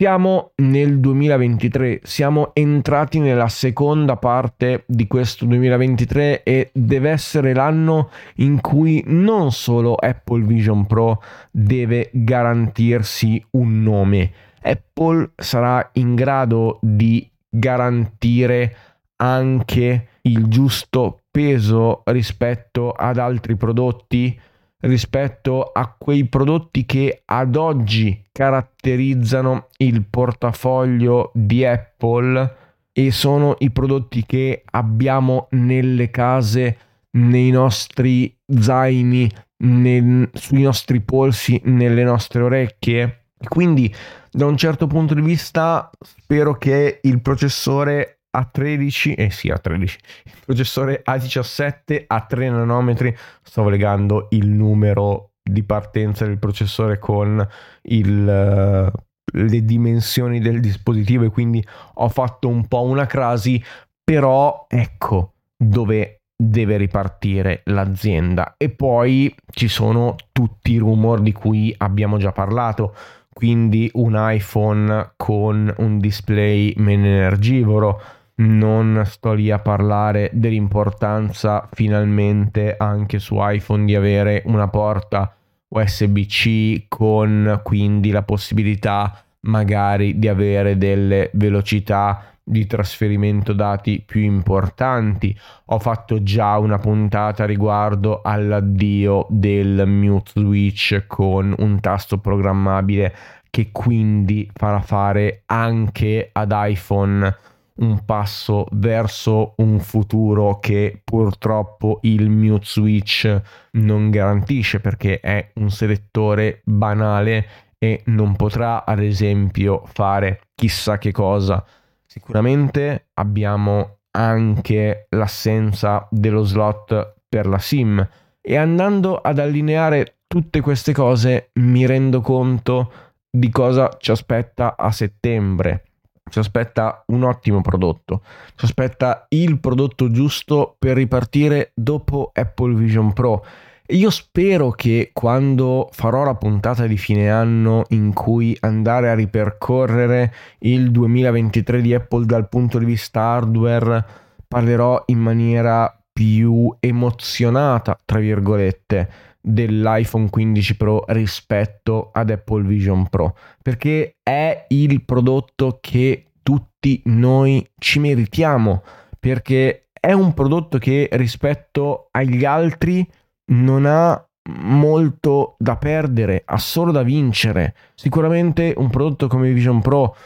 Siamo 0.00 0.52
nel 0.62 0.98
2023, 0.98 2.00
siamo 2.04 2.54
entrati 2.54 3.18
nella 3.18 3.48
seconda 3.48 4.16
parte 4.16 4.84
di 4.86 5.06
questo 5.06 5.44
2023 5.44 6.42
e 6.42 6.70
deve 6.72 7.10
essere 7.10 7.52
l'anno 7.52 8.08
in 8.36 8.62
cui 8.62 9.02
non 9.08 9.52
solo 9.52 9.96
Apple 9.96 10.46
Vision 10.46 10.86
Pro 10.86 11.22
deve 11.50 12.08
garantirsi 12.14 13.44
un 13.50 13.82
nome, 13.82 14.32
Apple 14.62 15.32
sarà 15.36 15.90
in 15.92 16.14
grado 16.14 16.78
di 16.80 17.30
garantire 17.46 18.76
anche 19.16 20.06
il 20.22 20.46
giusto 20.46 21.24
peso 21.30 22.00
rispetto 22.06 22.92
ad 22.92 23.18
altri 23.18 23.54
prodotti, 23.54 24.40
rispetto 24.80 25.62
a 25.62 25.94
quei 25.96 26.26
prodotti 26.26 26.86
che 26.86 27.22
ad 27.24 27.56
oggi 27.56 28.22
caratterizzano 28.32 29.68
il 29.78 30.04
portafoglio 30.08 31.30
di 31.34 31.64
Apple 31.64 32.56
e 32.92 33.10
sono 33.10 33.56
i 33.58 33.70
prodotti 33.70 34.24
che 34.24 34.62
abbiamo 34.70 35.48
nelle 35.50 36.10
case, 36.10 36.78
nei 37.12 37.50
nostri 37.50 38.36
zaini, 38.46 39.30
nel, 39.64 40.30
sui 40.32 40.62
nostri 40.62 41.00
polsi, 41.00 41.60
nelle 41.64 42.04
nostre 42.04 42.42
orecchie. 42.42 43.26
Quindi 43.48 43.92
da 44.30 44.46
un 44.46 44.56
certo 44.56 44.86
punto 44.86 45.14
di 45.14 45.22
vista 45.22 45.90
spero 46.00 46.56
che 46.56 47.00
il 47.02 47.20
processore 47.20 48.19
a13, 48.36 49.14
eh 49.16 49.30
sì, 49.30 49.48
A13, 49.48 49.80
il 50.24 50.32
processore 50.44 51.02
A17 51.06 52.04
a 52.06 52.20
3 52.20 52.50
nanometri, 52.50 53.14
stavo 53.42 53.68
legando 53.68 54.28
il 54.30 54.48
numero 54.48 55.32
di 55.42 55.62
partenza 55.64 56.24
del 56.26 56.38
processore 56.38 56.98
con 56.98 57.46
il, 57.82 58.24
le 58.24 59.64
dimensioni 59.64 60.40
del 60.40 60.60
dispositivo 60.60 61.24
e 61.24 61.30
quindi 61.30 61.64
ho 61.94 62.08
fatto 62.08 62.48
un 62.48 62.66
po' 62.68 62.82
una 62.82 63.06
crasi, 63.06 63.62
però 64.02 64.66
ecco 64.68 65.34
dove 65.56 66.20
deve 66.40 66.76
ripartire 66.78 67.62
l'azienda. 67.64 68.54
E 68.56 68.70
poi 68.70 69.34
ci 69.50 69.68
sono 69.68 70.16
tutti 70.32 70.72
i 70.72 70.78
rumor 70.78 71.20
di 71.20 71.32
cui 71.32 71.74
abbiamo 71.76 72.16
già 72.16 72.32
parlato. 72.32 72.94
Quindi 73.32 73.90
un 73.94 74.14
iPhone 74.16 75.12
con 75.16 75.72
un 75.78 75.98
display 75.98 76.72
meno 76.76 77.06
energivoro 77.06 78.00
non 78.40 79.02
sto 79.06 79.32
lì 79.32 79.50
a 79.50 79.58
parlare 79.58 80.30
dell'importanza 80.32 81.68
finalmente 81.72 82.74
anche 82.76 83.18
su 83.18 83.36
iPhone 83.38 83.84
di 83.84 83.94
avere 83.94 84.42
una 84.46 84.68
porta 84.68 85.34
USB-C 85.68 86.86
con 86.88 87.60
quindi 87.62 88.10
la 88.10 88.22
possibilità 88.22 89.22
magari 89.42 90.18
di 90.18 90.28
avere 90.28 90.76
delle 90.76 91.30
velocità 91.34 92.24
di 92.42 92.66
trasferimento 92.66 93.52
dati 93.52 94.02
più 94.04 94.22
importanti. 94.22 95.36
Ho 95.66 95.78
fatto 95.78 96.22
già 96.22 96.58
una 96.58 96.78
puntata 96.78 97.44
riguardo 97.44 98.22
all'addio 98.22 99.26
del 99.28 99.86
mute 99.86 100.32
switch 100.34 101.04
con 101.06 101.54
un 101.56 101.78
tasto 101.78 102.18
programmabile 102.18 103.14
che 103.50 103.70
quindi 103.70 104.50
farà 104.52 104.80
fare 104.80 105.42
anche 105.46 106.30
ad 106.32 106.52
iPhone 106.52 107.36
un 107.80 108.04
passo 108.04 108.66
verso 108.72 109.54
un 109.58 109.78
futuro 109.80 110.58
che 110.58 111.00
purtroppo 111.04 111.98
il 112.02 112.28
mute 112.28 112.64
switch 112.64 113.40
non 113.72 114.10
garantisce 114.10 114.80
perché 114.80 115.20
è 115.20 115.50
un 115.54 115.70
selettore 115.70 116.62
banale 116.64 117.46
e 117.78 118.02
non 118.06 118.36
potrà 118.36 118.84
ad 118.84 119.00
esempio 119.00 119.82
fare 119.86 120.40
chissà 120.54 120.98
che 120.98 121.12
cosa. 121.12 121.64
Sicuramente 122.06 123.08
abbiamo 123.14 124.00
anche 124.12 125.06
l'assenza 125.10 126.06
dello 126.10 126.42
slot 126.42 127.14
per 127.28 127.46
la 127.46 127.58
SIM 127.58 128.06
e 128.40 128.56
andando 128.56 129.16
ad 129.16 129.38
allineare 129.38 130.18
tutte 130.26 130.60
queste 130.60 130.92
cose 130.92 131.50
mi 131.54 131.86
rendo 131.86 132.20
conto 132.20 132.92
di 133.30 133.48
cosa 133.50 133.88
ci 133.98 134.10
aspetta 134.10 134.76
a 134.76 134.90
settembre 134.90 135.89
ci 136.30 136.38
aspetta 136.38 137.02
un 137.08 137.24
ottimo 137.24 137.60
prodotto, 137.60 138.22
ci 138.54 138.64
aspetta 138.64 139.26
il 139.28 139.60
prodotto 139.60 140.10
giusto 140.10 140.76
per 140.78 140.96
ripartire 140.96 141.72
dopo 141.74 142.30
Apple 142.32 142.74
Vision 142.74 143.12
Pro. 143.12 143.44
E 143.84 143.96
io 143.96 144.10
spero 144.10 144.70
che 144.70 145.10
quando 145.12 145.88
farò 145.90 146.24
la 146.24 146.36
puntata 146.36 146.86
di 146.86 146.96
fine 146.96 147.28
anno 147.28 147.84
in 147.88 148.12
cui 148.12 148.56
andare 148.60 149.10
a 149.10 149.14
ripercorrere 149.14 150.32
il 150.60 150.92
2023 150.92 151.80
di 151.80 151.92
Apple 151.92 152.24
dal 152.24 152.48
punto 152.48 152.78
di 152.78 152.84
vista 152.84 153.20
hardware, 153.20 154.04
parlerò 154.46 155.02
in 155.06 155.18
maniera 155.18 155.92
più 156.12 156.72
emozionata, 156.78 157.98
tra 158.04 158.18
virgolette, 158.18 159.10
dell'iPhone 159.40 160.28
15 160.28 160.76
Pro 160.76 161.04
rispetto 161.08 162.10
ad 162.12 162.30
Apple 162.30 162.62
Vision 162.64 163.08
Pro 163.08 163.36
perché 163.62 164.16
è 164.22 164.66
il 164.68 165.02
prodotto 165.04 165.78
che 165.80 166.26
tutti 166.42 167.00
noi 167.06 167.66
ci 167.78 167.98
meritiamo 167.98 168.82
perché 169.18 169.88
è 169.92 170.12
un 170.12 170.32
prodotto 170.32 170.78
che 170.78 171.08
rispetto 171.12 172.08
agli 172.10 172.44
altri 172.44 173.06
non 173.52 173.84
ha 173.84 174.24
molto 174.48 175.56
da 175.58 175.76
perdere, 175.76 176.42
ha 176.44 176.56
solo 176.56 176.90
da 176.90 177.02
vincere. 177.02 177.74
Sicuramente 177.94 178.72
un 178.76 178.88
prodotto 178.88 179.28
come 179.28 179.52
Vision 179.52 179.80
Pro 179.80 180.16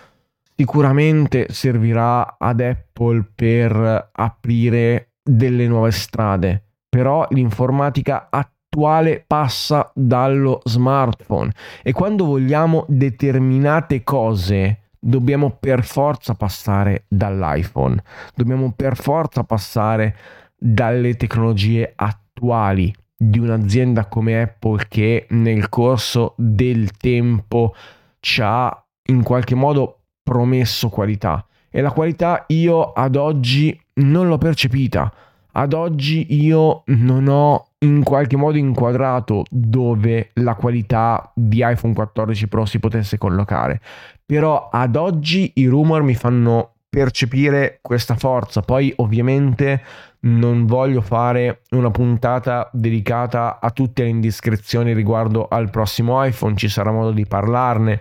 sicuramente 0.56 1.48
servirà 1.50 2.36
ad 2.38 2.60
Apple 2.60 3.28
per 3.34 4.10
aprire 4.12 5.14
delle 5.20 5.66
nuove 5.66 5.90
strade, 5.90 6.62
però 6.88 7.26
l'informatica 7.30 8.28
attuale 8.30 8.52
attuale 8.74 9.22
passa 9.24 9.90
dallo 9.94 10.60
smartphone. 10.64 11.52
E 11.82 11.92
quando 11.92 12.24
vogliamo 12.24 12.84
determinate 12.88 14.02
cose 14.02 14.80
dobbiamo 14.98 15.56
per 15.58 15.84
forza 15.84 16.34
passare 16.34 17.04
dall'iPhone, 17.08 18.02
dobbiamo 18.34 18.72
per 18.74 18.96
forza 18.96 19.44
passare 19.44 20.16
dalle 20.56 21.14
tecnologie 21.14 21.92
attuali 21.94 22.92
di 23.16 23.38
un'azienda 23.38 24.06
come 24.06 24.42
Apple 24.42 24.86
che 24.88 25.26
nel 25.30 25.68
corso 25.68 26.34
del 26.36 26.90
tempo 26.96 27.74
ci 28.18 28.40
ha 28.42 28.84
in 29.08 29.22
qualche 29.22 29.54
modo 29.54 30.00
promesso 30.22 30.88
qualità. 30.88 31.46
E 31.70 31.80
la 31.80 31.90
qualità 31.90 32.44
io 32.48 32.92
ad 32.92 33.16
oggi 33.16 33.78
non 33.94 34.28
l'ho 34.28 34.38
percepita. 34.38 35.12
Ad 35.56 35.72
oggi 35.72 36.42
io 36.42 36.82
non 36.86 37.28
ho 37.28 37.68
in 37.78 38.02
qualche 38.02 38.36
modo 38.36 38.58
inquadrato 38.58 39.44
dove 39.50 40.30
la 40.34 40.54
qualità 40.54 41.30
di 41.34 41.62
iPhone 41.64 41.94
14 41.94 42.48
Pro 42.48 42.64
si 42.64 42.80
potesse 42.80 43.18
collocare. 43.18 43.80
Però 44.26 44.68
ad 44.70 44.96
oggi 44.96 45.52
i 45.56 45.66
rumor 45.66 46.02
mi 46.02 46.14
fanno 46.14 46.72
percepire 46.88 47.78
questa 47.82 48.16
forza. 48.16 48.62
Poi 48.62 48.92
ovviamente 48.96 49.82
non 50.20 50.66
voglio 50.66 51.02
fare 51.02 51.62
una 51.70 51.90
puntata 51.90 52.68
dedicata 52.72 53.60
a 53.60 53.70
tutte 53.70 54.02
le 54.02 54.08
indiscrezioni 54.08 54.92
riguardo 54.92 55.46
al 55.48 55.70
prossimo 55.70 56.24
iPhone, 56.24 56.56
ci 56.56 56.68
sarà 56.68 56.90
modo 56.90 57.10
di 57.10 57.26
parlarne, 57.26 58.00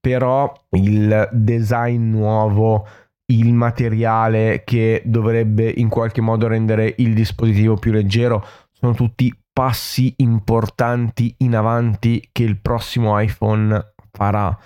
però 0.00 0.52
il 0.70 1.28
design 1.32 2.10
nuovo 2.10 2.86
il 3.26 3.52
materiale 3.52 4.62
che 4.64 5.02
dovrebbe 5.04 5.68
in 5.68 5.88
qualche 5.88 6.20
modo 6.20 6.46
rendere 6.46 6.94
il 6.98 7.14
dispositivo 7.14 7.76
più 7.76 7.92
leggero 7.92 8.46
sono 8.72 8.92
tutti 8.92 9.34
passi 9.52 10.12
importanti 10.18 11.34
in 11.38 11.54
avanti 11.54 12.28
che 12.32 12.42
il 12.42 12.58
prossimo 12.58 13.18
iPhone 13.18 13.94
farà. 14.10 14.56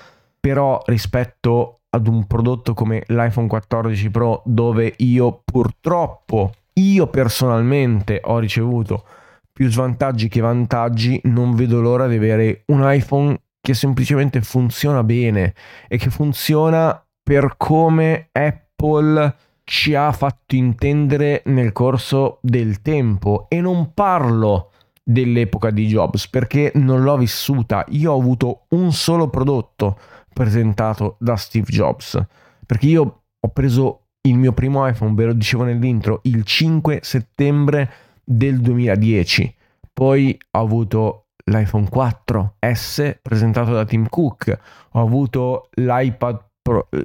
Però 0.40 0.83
rispetto 0.87 1.81
ad 1.90 2.07
un 2.07 2.27
prodotto 2.27 2.75
come 2.75 3.05
l'iPhone 3.07 3.47
14 3.49 4.11
Pro 4.11 4.42
dove 4.44 4.94
io 4.99 5.42
purtroppo, 5.44 6.53
io 6.75 7.07
personalmente 7.09 8.21
ho 8.25 8.38
ricevuto 8.38 9.05
più 9.53 9.68
svantaggi 9.71 10.29
che 10.29 10.40
vantaggi, 10.40 11.21
non 11.25 11.55
vedo 11.55 11.81
l'ora 11.81 12.07
di 12.07 12.16
avere 12.16 12.62
un 12.66 12.81
iPhone 12.85 13.38
che 13.61 13.75
semplicemente 13.75 14.40
funziona 14.40 15.03
bene 15.03 15.55
e 15.88 15.99
che 15.99 16.11
funziona 16.11 17.03
per 17.29 17.57
come 17.59 18.31
Apple 18.33 19.35
ci 19.64 19.95
ha 19.95 20.11
fatto 20.12 20.55
intendere 20.55 21.43
nel 21.45 21.73
corso 21.73 22.38
del 22.41 22.81
tempo 22.81 23.49
e 23.51 23.61
non 23.61 23.93
parlo 23.93 24.71
dell'epoca 25.05 25.69
di 25.69 25.88
Jobs 25.88 26.27
perché 26.27 26.73
non 26.77 27.03
l'ho 27.03 27.19
vissuta. 27.19 27.85
Io 27.88 28.12
ho 28.12 28.19
avuto 28.19 28.62
un 28.69 28.93
solo 28.93 29.29
prodotto 29.29 29.99
presentato 30.33 31.17
da 31.21 31.37
Steve 31.37 31.67
Jobs 31.69 32.19
perché 32.64 32.87
io 32.87 33.25
ho 33.38 33.49
preso 33.51 34.05
il 34.23 34.38
mio 34.38 34.55
primo 34.55 34.88
iPhone, 34.88 35.12
ve 35.12 35.27
lo 35.27 35.35
dicevo 35.35 35.64
nell'intro, 35.64 36.21
il 36.23 36.45
5 36.45 37.01
settembre 37.03 37.93
del 38.25 38.59
2010. 38.62 39.55
Poi 39.93 40.35
ho 40.53 40.61
avuto 40.61 41.27
l'iPhone 41.45 41.91
4S 41.93 43.19
presentato 43.21 43.73
da 43.73 43.85
Tim 43.85 44.09
Cook, 44.09 44.59
ho 44.93 45.01
avuto 45.03 45.69
l'iPad 45.75 46.47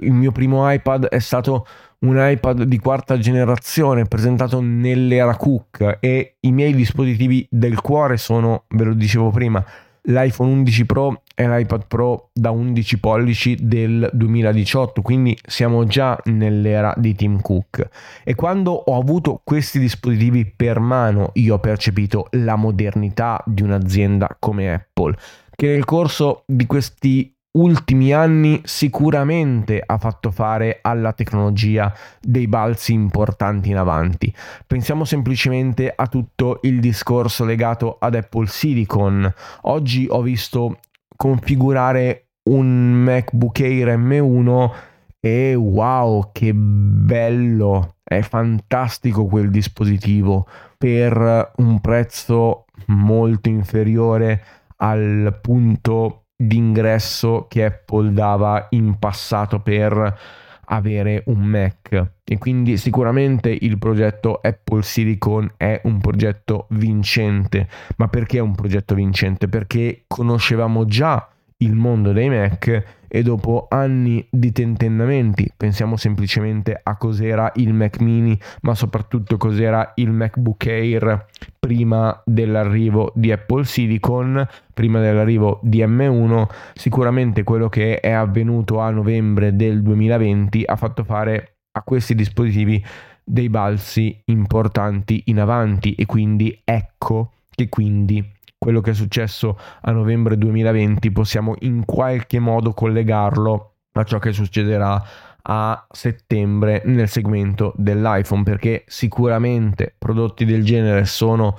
il 0.02 0.12
mio 0.12 0.32
primo 0.32 0.71
iPad 0.71 1.08
è 1.08 1.19
stato 1.19 1.65
un 1.99 2.17
iPad 2.19 2.63
di 2.63 2.80
quarta 2.80 3.17
generazione 3.17 4.06
presentato 4.06 4.60
nell'era 4.62 5.36
Cook 5.36 5.97
e 5.99 6.36
i 6.41 6.52
miei 6.52 6.73
dispositivi 6.73 7.47
del 7.49 7.80
cuore 7.82 8.17
sono, 8.17 8.63
ve 8.69 8.84
lo 8.84 8.93
dicevo 8.93 9.30
prima, 9.30 9.63
l'iPhone 10.04 10.52
11 10.52 10.86
Pro 10.86 11.21
e 11.36 11.47
l'iPad 11.47 11.88
Pro 11.88 12.30
da 12.34 12.52
11 12.52 12.99
pollici 12.99 13.58
del 13.60 14.10
2018, 14.12 15.02
quindi 15.02 15.38
siamo 15.45 15.86
già 15.86 16.19
nell'era 16.26 16.93
di 16.97 17.15
Tim 17.15 17.39
Cook. 17.41 17.88
E 18.23 18.36
quando 18.36 18.71
ho 18.71 18.99
avuto 18.99 19.41
questi 19.43 19.80
dispositivi 19.80 20.45
per 20.45 20.80
mano, 20.80 21.30
io 21.34 21.56
ho 21.56 21.60
percepito 21.60 22.28
la 22.32 22.56
modernità 22.56 23.41
di 23.45 23.63
un'azienda 23.63 24.36
come 24.39 24.73
Apple, 24.73 25.15
che 25.56 25.67
nel 25.67 25.86
corso 25.86 26.43
di 26.47 26.65
questi 26.65 27.33
ultimi 27.54 28.13
anni 28.13 28.62
sicuramente 28.63 29.82
ha 29.86 29.98
fatto 29.98 30.32
fare 30.32 30.80
alla 30.82 31.13
tecnologia 31.13 31.94
dei 32.20 32.48
balzi 32.48 32.94
importanti 32.94 33.70
in 33.70 33.78
avanti. 33.78 34.34
Pensiamo 34.66 35.06
semplicemente 35.06 35.92
a 35.96 36.08
tutto 36.08 36.60
il 36.63 36.80
discorso 36.80 37.46
legato 37.46 37.98
ad 38.00 38.16
Apple 38.16 38.48
Silicon. 38.48 39.32
Oggi 39.62 40.08
ho 40.10 40.22
visto 40.22 40.80
configurare 41.16 42.30
un 42.50 42.94
MacBook 43.04 43.60
Air 43.60 43.98
M1 43.98 44.72
e 45.20 45.56
wow, 45.56 46.32
che 46.32 46.54
bello! 46.54 47.96
È 48.04 48.22
fantastico 48.22 49.26
quel 49.26 49.50
dispositivo 49.50 50.48
per 50.78 51.54
un 51.58 51.80
prezzo 51.80 52.66
molto 52.88 53.48
inferiore 53.48 54.44
al 54.78 55.39
punto 55.42 56.23
d'ingresso 56.47 57.45
che 57.49 57.65
Apple 57.65 58.13
dava 58.13 58.67
in 58.71 58.97
passato 58.99 59.60
per 59.60 60.19
avere 60.65 61.23
un 61.27 61.41
Mac. 61.41 62.12
E 62.23 62.38
quindi 62.38 62.77
sicuramente 62.77 63.49
il 63.49 63.77
progetto 63.77 64.39
Apple 64.41 64.82
Silicon 64.82 65.51
è 65.58 65.82
un 65.84 65.99
progetto 65.99 66.67
vincente. 66.69 67.67
Ma 67.97 68.08
perché 68.08 68.38
è 68.38 68.41
un 68.41 68.56
progetto 68.56 68.95
vincente? 68.95 69.47
Perché 69.47 70.03
conoscevamo 70.08 70.86
già 70.86 71.27
il 71.63 71.73
mondo 71.76 72.12
dei 72.12 72.30
Mac 72.30 72.84
e 73.08 73.21
dopo 73.21 73.67
anni 73.69 74.26
di 74.30 74.52
tentennamenti, 74.52 75.52
pensiamo 75.56 75.97
semplicemente 75.97 76.80
a 76.82 76.97
cos'era 76.97 77.52
il 77.56 77.73
Mac 77.73 77.99
mini, 77.99 78.38
ma 78.62 78.73
soprattutto 78.73 79.38
cos'era 79.38 79.91
il 79.95 80.12
MacBook 80.12 80.65
Air 80.65 81.28
prima 81.60 82.19
dell'arrivo 82.26 83.12
di 83.13 83.32
Apple 83.32 83.65
Silicon, 83.65 84.45
prima 84.73 84.99
dell'arrivo 84.99 85.60
di 85.62 85.86
M1, 85.86 86.47
sicuramente 86.73 87.43
quello 87.43 87.69
che 87.69 87.99
è 87.99 88.12
avvenuto 88.12 88.80
a 88.80 88.89
novembre 88.89 89.56
del 89.56 89.84
2020 89.84 90.63
ha 90.65 90.76
fatto 90.76 91.04
fare 91.04 91.58
a 91.71 91.84
questi 91.84 92.15
dispositivi 92.15 92.84
dei 93.23 93.49
balzi 93.49 94.21
importanti 94.26 95.23
in 95.28 95.39
avanti 95.39 95.93
e 95.93 96.06
quindi 96.06 96.60
ecco 96.63 97.34
che 97.52 97.69
quindi 97.69 98.33
quello 98.63 98.80
che 98.80 98.91
è 98.91 98.93
successo 98.93 99.60
a 99.82 99.91
novembre 99.91 100.38
2020 100.38 101.12
possiamo 101.12 101.54
in 101.60 101.84
qualche 101.84 102.39
modo 102.39 102.71
collegarlo 102.71 103.73
a 103.91 104.04
ciò 104.06 104.19
che 104.19 104.32
succederà 104.32 105.04
a 105.41 105.86
settembre 105.91 106.82
nel 106.86 107.10
segmento 107.10 107.73
dell'iPhone 107.76 108.43
perché 108.43 108.86
sicuramente 108.88 109.93
prodotti 109.97 110.45
del 110.45 110.63
genere 110.63 111.04
sono 111.04 111.58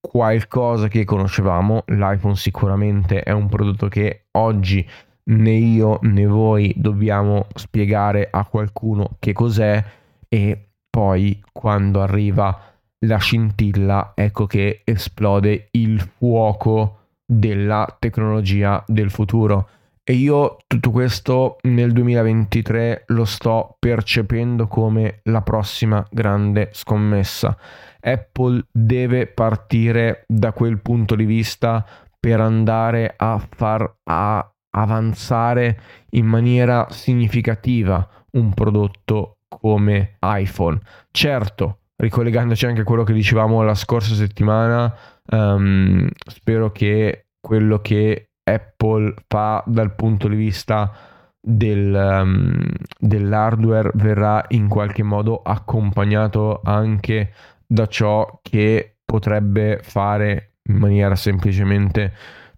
qualcosa 0.00 0.86
che 0.86 1.04
conoscevamo. 1.04 1.82
l'iPhone 1.86 2.36
sicuramente 2.36 3.24
è 3.24 3.32
un 3.32 3.48
prodotto 3.48 3.88
che 3.88 4.26
oggi 4.30 4.88
né 5.24 5.54
io 5.54 5.98
né 6.02 6.24
voi 6.24 6.72
dobbiamo 6.76 7.48
spiegare 7.52 8.28
a 8.30 8.44
qualcuno 8.44 9.16
che 9.18 9.32
cos'è 9.32 9.82
e 10.28 10.68
poi 10.88 11.42
quando 11.50 12.00
arriva 12.00 12.73
la 13.06 13.18
scintilla, 13.18 14.12
ecco 14.14 14.46
che 14.46 14.82
esplode 14.84 15.68
il 15.72 16.00
fuoco 16.00 16.98
della 17.24 17.96
tecnologia 17.98 18.82
del 18.86 19.10
futuro. 19.10 19.68
E 20.06 20.12
io 20.12 20.58
tutto 20.66 20.90
questo 20.90 21.56
nel 21.62 21.92
2023 21.92 23.04
lo 23.06 23.24
sto 23.24 23.76
percependo 23.78 24.66
come 24.66 25.20
la 25.24 25.40
prossima 25.40 26.06
grande 26.10 26.68
scommessa. 26.72 27.56
Apple 28.00 28.66
deve 28.70 29.26
partire 29.26 30.24
da 30.26 30.52
quel 30.52 30.80
punto 30.80 31.14
di 31.14 31.24
vista 31.24 31.86
per 32.20 32.40
andare 32.40 33.14
a 33.16 33.38
far 33.38 33.96
a 34.04 34.46
avanzare 34.76 35.80
in 36.10 36.26
maniera 36.26 36.86
significativa 36.90 38.06
un 38.32 38.52
prodotto 38.52 39.38
come 39.48 40.16
iPhone. 40.20 40.80
Certo, 41.10 41.78
ricollegandoci 42.04 42.66
anche 42.66 42.82
a 42.82 42.84
quello 42.84 43.02
che 43.02 43.12
dicevamo 43.12 43.62
la 43.62 43.74
scorsa 43.74 44.14
settimana, 44.14 44.94
um, 45.30 46.08
spero 46.28 46.70
che 46.70 47.26
quello 47.40 47.80
che 47.80 48.30
Apple 48.42 49.14
fa 49.26 49.62
dal 49.66 49.94
punto 49.94 50.28
di 50.28 50.36
vista 50.36 50.92
del, 51.40 51.92
um, 51.94 52.62
dell'hardware 52.98 53.90
verrà 53.94 54.44
in 54.48 54.68
qualche 54.68 55.02
modo 55.02 55.40
accompagnato 55.42 56.60
anche 56.62 57.32
da 57.66 57.86
ciò 57.86 58.38
che 58.42 58.96
potrebbe 59.04 59.80
fare 59.82 60.54
in 60.68 60.76
maniera 60.76 61.14
semplicemente 61.16 62.12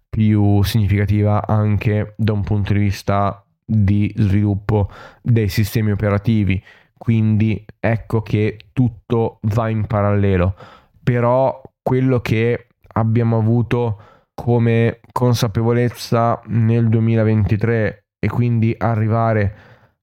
più 0.09 0.63
significativa 0.63 1.45
anche 1.45 2.13
da 2.17 2.33
un 2.33 2.43
punto 2.43 2.73
di 2.73 2.79
vista 2.79 3.43
di 3.65 4.11
sviluppo 4.15 4.89
dei 5.21 5.49
sistemi 5.49 5.91
operativi 5.91 6.63
quindi 6.97 7.65
ecco 7.79 8.21
che 8.21 8.57
tutto 8.73 9.39
va 9.43 9.69
in 9.69 9.85
parallelo. 9.85 10.55
Però 11.03 11.61
quello 11.81 12.19
che 12.19 12.67
abbiamo 12.93 13.37
avuto 13.37 14.01
come 14.33 14.99
consapevolezza 15.11 16.41
nel 16.47 16.89
2023 16.89 18.05
e 18.19 18.27
quindi 18.27 18.75
arrivare 18.77 19.55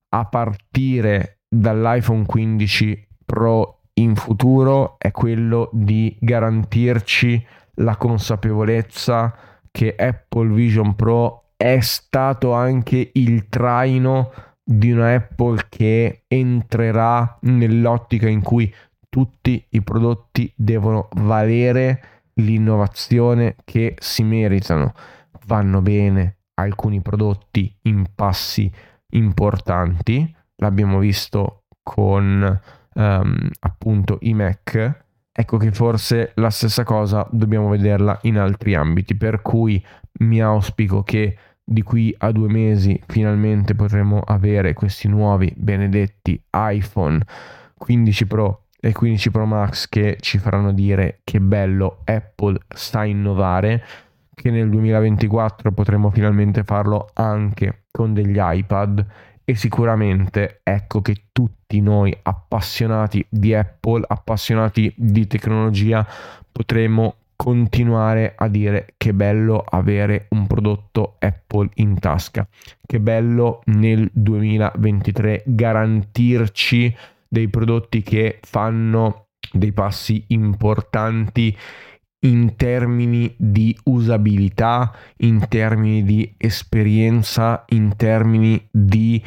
a 0.09 0.25
partire 0.27 1.41
dall'iPhone 1.49 2.25
15 2.25 3.09
Pro 3.25 3.81
in 3.95 4.17
futuro 4.17 4.97
è 4.99 5.11
quello 5.11 5.71
di 5.73 6.17
garantirci 6.21 7.45
la 7.79 7.97
consapevolezza 7.97 9.35
che 9.71 9.95
Apple 9.97 10.53
Vision 10.53 10.95
Pro 10.95 11.51
è 11.57 11.81
stato 11.81 12.53
anche 12.53 13.11
il 13.15 13.49
traino 13.49 14.31
di 14.65 14.91
una 14.93 15.15
Apple 15.15 15.67
che 15.69 16.23
entrerà 16.27 17.39
nell'ottica 17.43 18.29
in 18.29 18.41
cui 18.41 18.73
tutti 19.11 19.65
i 19.71 19.83
prodotti 19.83 20.51
devono 20.57 21.09
valere 21.13 22.03
l'innovazione 22.35 23.57
che 23.65 23.95
si 23.99 24.25
meritano. 24.25 24.95
Vanno 25.47 25.83
bene 25.83 26.39
alcuni 26.55 27.01
prodotti 27.03 27.73
in 27.83 28.07
passi 28.15 28.73
importanti, 29.11 30.35
l'abbiamo 30.57 30.99
visto 30.99 31.65
con 31.83 32.61
um, 32.95 33.51
appunto 33.61 34.19
i 34.23 34.35
Mac. 34.35 35.03
Ecco 35.37 35.57
che 35.59 35.73
forse 35.73 36.33
la 36.37 36.51
stessa 36.51 36.85
cosa 36.85 37.27
dobbiamo 37.31 37.69
vederla 37.69 38.19
in 38.23 38.39
altri 38.39 38.75
ambiti, 38.75 39.17
per 39.17 39.43
cui 39.43 39.85
mi 40.21 40.41
auspico 40.41 41.03
che 41.03 41.37
di 41.65 41.83
qui 41.83 42.15
a 42.19 42.31
due 42.31 42.49
mesi 42.49 43.01
finalmente 43.07 43.75
potremo 43.75 44.21
avere 44.21 44.75
questi 44.75 45.09
nuovi 45.09 45.53
benedetti 45.57 46.41
iPhone 46.53 47.21
15 47.79 48.27
Pro 48.27 48.65
e 48.79 48.93
15 48.93 49.31
Pro 49.31 49.47
Max 49.47 49.89
che 49.89 50.19
ci 50.21 50.39
faranno 50.39 50.73
dire 50.73 51.21
che 51.25 51.41
bello 51.41 52.03
Apple 52.05 52.59
sta 52.69 53.05
innovare 53.05 53.83
che 54.35 54.51
nel 54.51 54.69
2024 54.69 55.73
potremo 55.73 56.11
finalmente 56.11 56.65
farlo 56.65 57.09
anche 57.15 57.85
con 57.91 58.13
degli 58.13 58.37
iPad 58.39 59.07
e 59.45 59.55
sicuramente 59.55 60.61
ecco 60.63 61.01
che 61.01 61.27
tutti 61.33 61.81
noi 61.81 62.17
appassionati 62.23 63.25
di 63.29 63.55
Apple, 63.55 64.05
appassionati 64.07 64.93
di 64.97 65.27
tecnologia, 65.27 66.07
potremo 66.51 67.17
continuare 67.37 68.35
a 68.37 68.49
dire 68.49 68.95
che 68.97 69.13
bello 69.13 69.65
avere 69.67 70.27
un 70.31 70.47
prodotto 70.47 71.17
Apple 71.19 71.71
in 71.75 71.99
tasca, 71.99 72.47
che 72.87 73.01
bello 73.01 73.63
nel 73.67 74.09
2023 74.13 75.43
garantirci 75.47 76.95
dei 77.29 77.49
prodotti 77.49 78.03
che 78.03 78.39
fanno 78.43 79.27
dei 79.53 79.73
passi 79.73 80.25
importanti 80.29 81.57
in 82.25 82.57
termini 82.57 83.35
di 83.37 83.77
usabilità, 83.85 84.93
in 85.19 85.47
termini 85.49 86.03
di 86.05 86.35
esperienza, 86.39 87.65
in 87.69 87.97
termini 87.97 88.67
di 88.71 89.23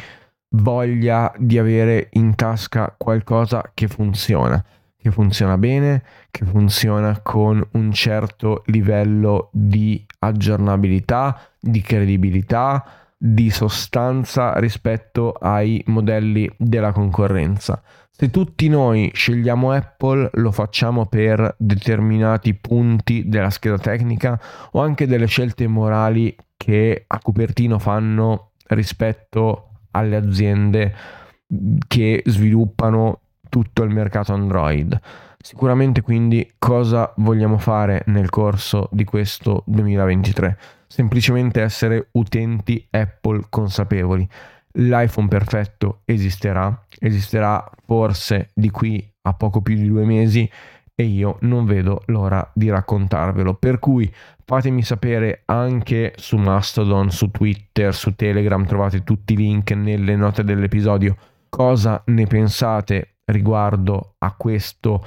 voglia 0.55 1.31
di 1.37 1.57
avere 1.57 2.09
in 2.13 2.35
tasca 2.35 2.93
qualcosa 2.97 3.71
che 3.73 3.87
funziona, 3.87 4.63
che 4.99 5.11
funziona 5.11 5.57
bene, 5.57 6.03
che 6.31 6.45
funziona 6.45 7.19
con 7.21 7.65
un 7.73 7.91
certo 7.91 8.63
livello 8.67 9.49
di 9.53 10.05
aggiornabilità, 10.19 11.39
di 11.59 11.81
credibilità, 11.81 12.83
di 13.17 13.49
sostanza 13.49 14.53
rispetto 14.59 15.31
ai 15.31 15.81
modelli 15.87 16.49
della 16.57 16.91
concorrenza. 16.91 17.81
Se 18.11 18.31
tutti 18.31 18.67
noi 18.67 19.11
scegliamo 19.13 19.71
Apple 19.71 20.31
lo 20.33 20.51
facciamo 20.51 21.05
per 21.05 21.55
determinati 21.59 22.55
punti 22.55 23.27
della 23.27 23.51
scheda 23.51 23.77
tecnica 23.77 24.39
o 24.71 24.81
anche 24.81 25.05
delle 25.05 25.27
scelte 25.27 25.67
morali 25.67 26.35
che 26.55 27.03
a 27.05 27.19
Cupertino 27.19 27.77
fanno 27.77 28.53
rispetto 28.69 29.69
alle 29.91 30.15
aziende 30.15 30.95
che 31.87 32.23
sviluppano 32.25 33.21
tutto 33.57 33.81
il 33.81 33.89
mercato 33.89 34.33
Android. 34.33 34.99
Sicuramente 35.39 36.01
quindi 36.01 36.53
cosa 36.59 37.11
vogliamo 37.17 37.57
fare 37.57 38.03
nel 38.07 38.29
corso 38.29 38.87
di 38.91 39.03
questo 39.03 39.63
2023? 39.65 40.57
Semplicemente 40.85 41.61
essere 41.61 42.09
utenti 42.11 42.85
Apple 42.91 43.45
consapevoli 43.49 44.27
l'iPhone 44.79 45.27
perfetto 45.27 46.01
esisterà, 46.05 46.85
esisterà 46.99 47.67
forse 47.83 48.49
di 48.53 48.69
qui 48.69 49.11
a 49.23 49.33
poco 49.33 49.61
più 49.61 49.73
di 49.73 49.87
due 49.87 50.05
mesi 50.05 50.47
e 50.93 51.03
io 51.03 51.37
non 51.41 51.65
vedo 51.65 52.03
l'ora 52.05 52.47
di 52.53 52.69
raccontarvelo. 52.69 53.55
Per 53.55 53.79
cui 53.79 54.11
fatemi 54.45 54.83
sapere 54.83 55.41
anche 55.45 56.13
su 56.17 56.37
Mastodon, 56.37 57.09
su 57.09 57.31
Twitter, 57.31 57.93
su 57.93 58.13
Telegram, 58.15 58.63
trovate 58.65 59.03
tutti 59.03 59.33
i 59.33 59.37
link 59.37 59.71
nelle 59.71 60.15
note 60.15 60.43
dell'episodio, 60.43 61.15
cosa 61.49 62.03
ne 62.05 62.27
pensate 62.27 63.16
riguardo 63.27 64.15
a 64.17 64.33
questo 64.35 65.03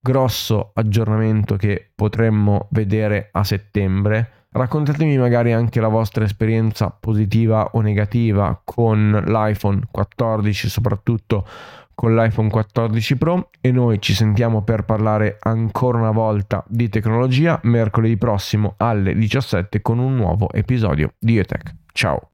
grosso 0.00 0.72
aggiornamento 0.74 1.56
che 1.56 1.90
potremmo 1.94 2.68
vedere 2.70 3.28
a 3.32 3.44
settembre 3.44 4.44
Raccontatemi 4.56 5.18
magari 5.18 5.52
anche 5.52 5.80
la 5.80 5.88
vostra 5.88 6.22
esperienza 6.22 6.88
positiva 6.88 7.70
o 7.72 7.80
negativa 7.80 8.60
con 8.62 9.10
l'iPhone 9.26 9.80
14, 9.90 10.68
soprattutto 10.68 11.44
con 11.92 12.14
l'iPhone 12.14 12.50
14 12.50 13.16
Pro 13.16 13.50
e 13.60 13.72
noi 13.72 14.00
ci 14.00 14.14
sentiamo 14.14 14.62
per 14.62 14.84
parlare 14.84 15.38
ancora 15.40 15.98
una 15.98 16.12
volta 16.12 16.62
di 16.68 16.88
tecnologia 16.88 17.58
mercoledì 17.64 18.16
prossimo 18.16 18.74
alle 18.76 19.16
17 19.16 19.82
con 19.82 19.98
un 19.98 20.14
nuovo 20.14 20.48
episodio 20.52 21.14
di 21.18 21.36
ETEC. 21.36 21.74
Ciao! 21.92 22.33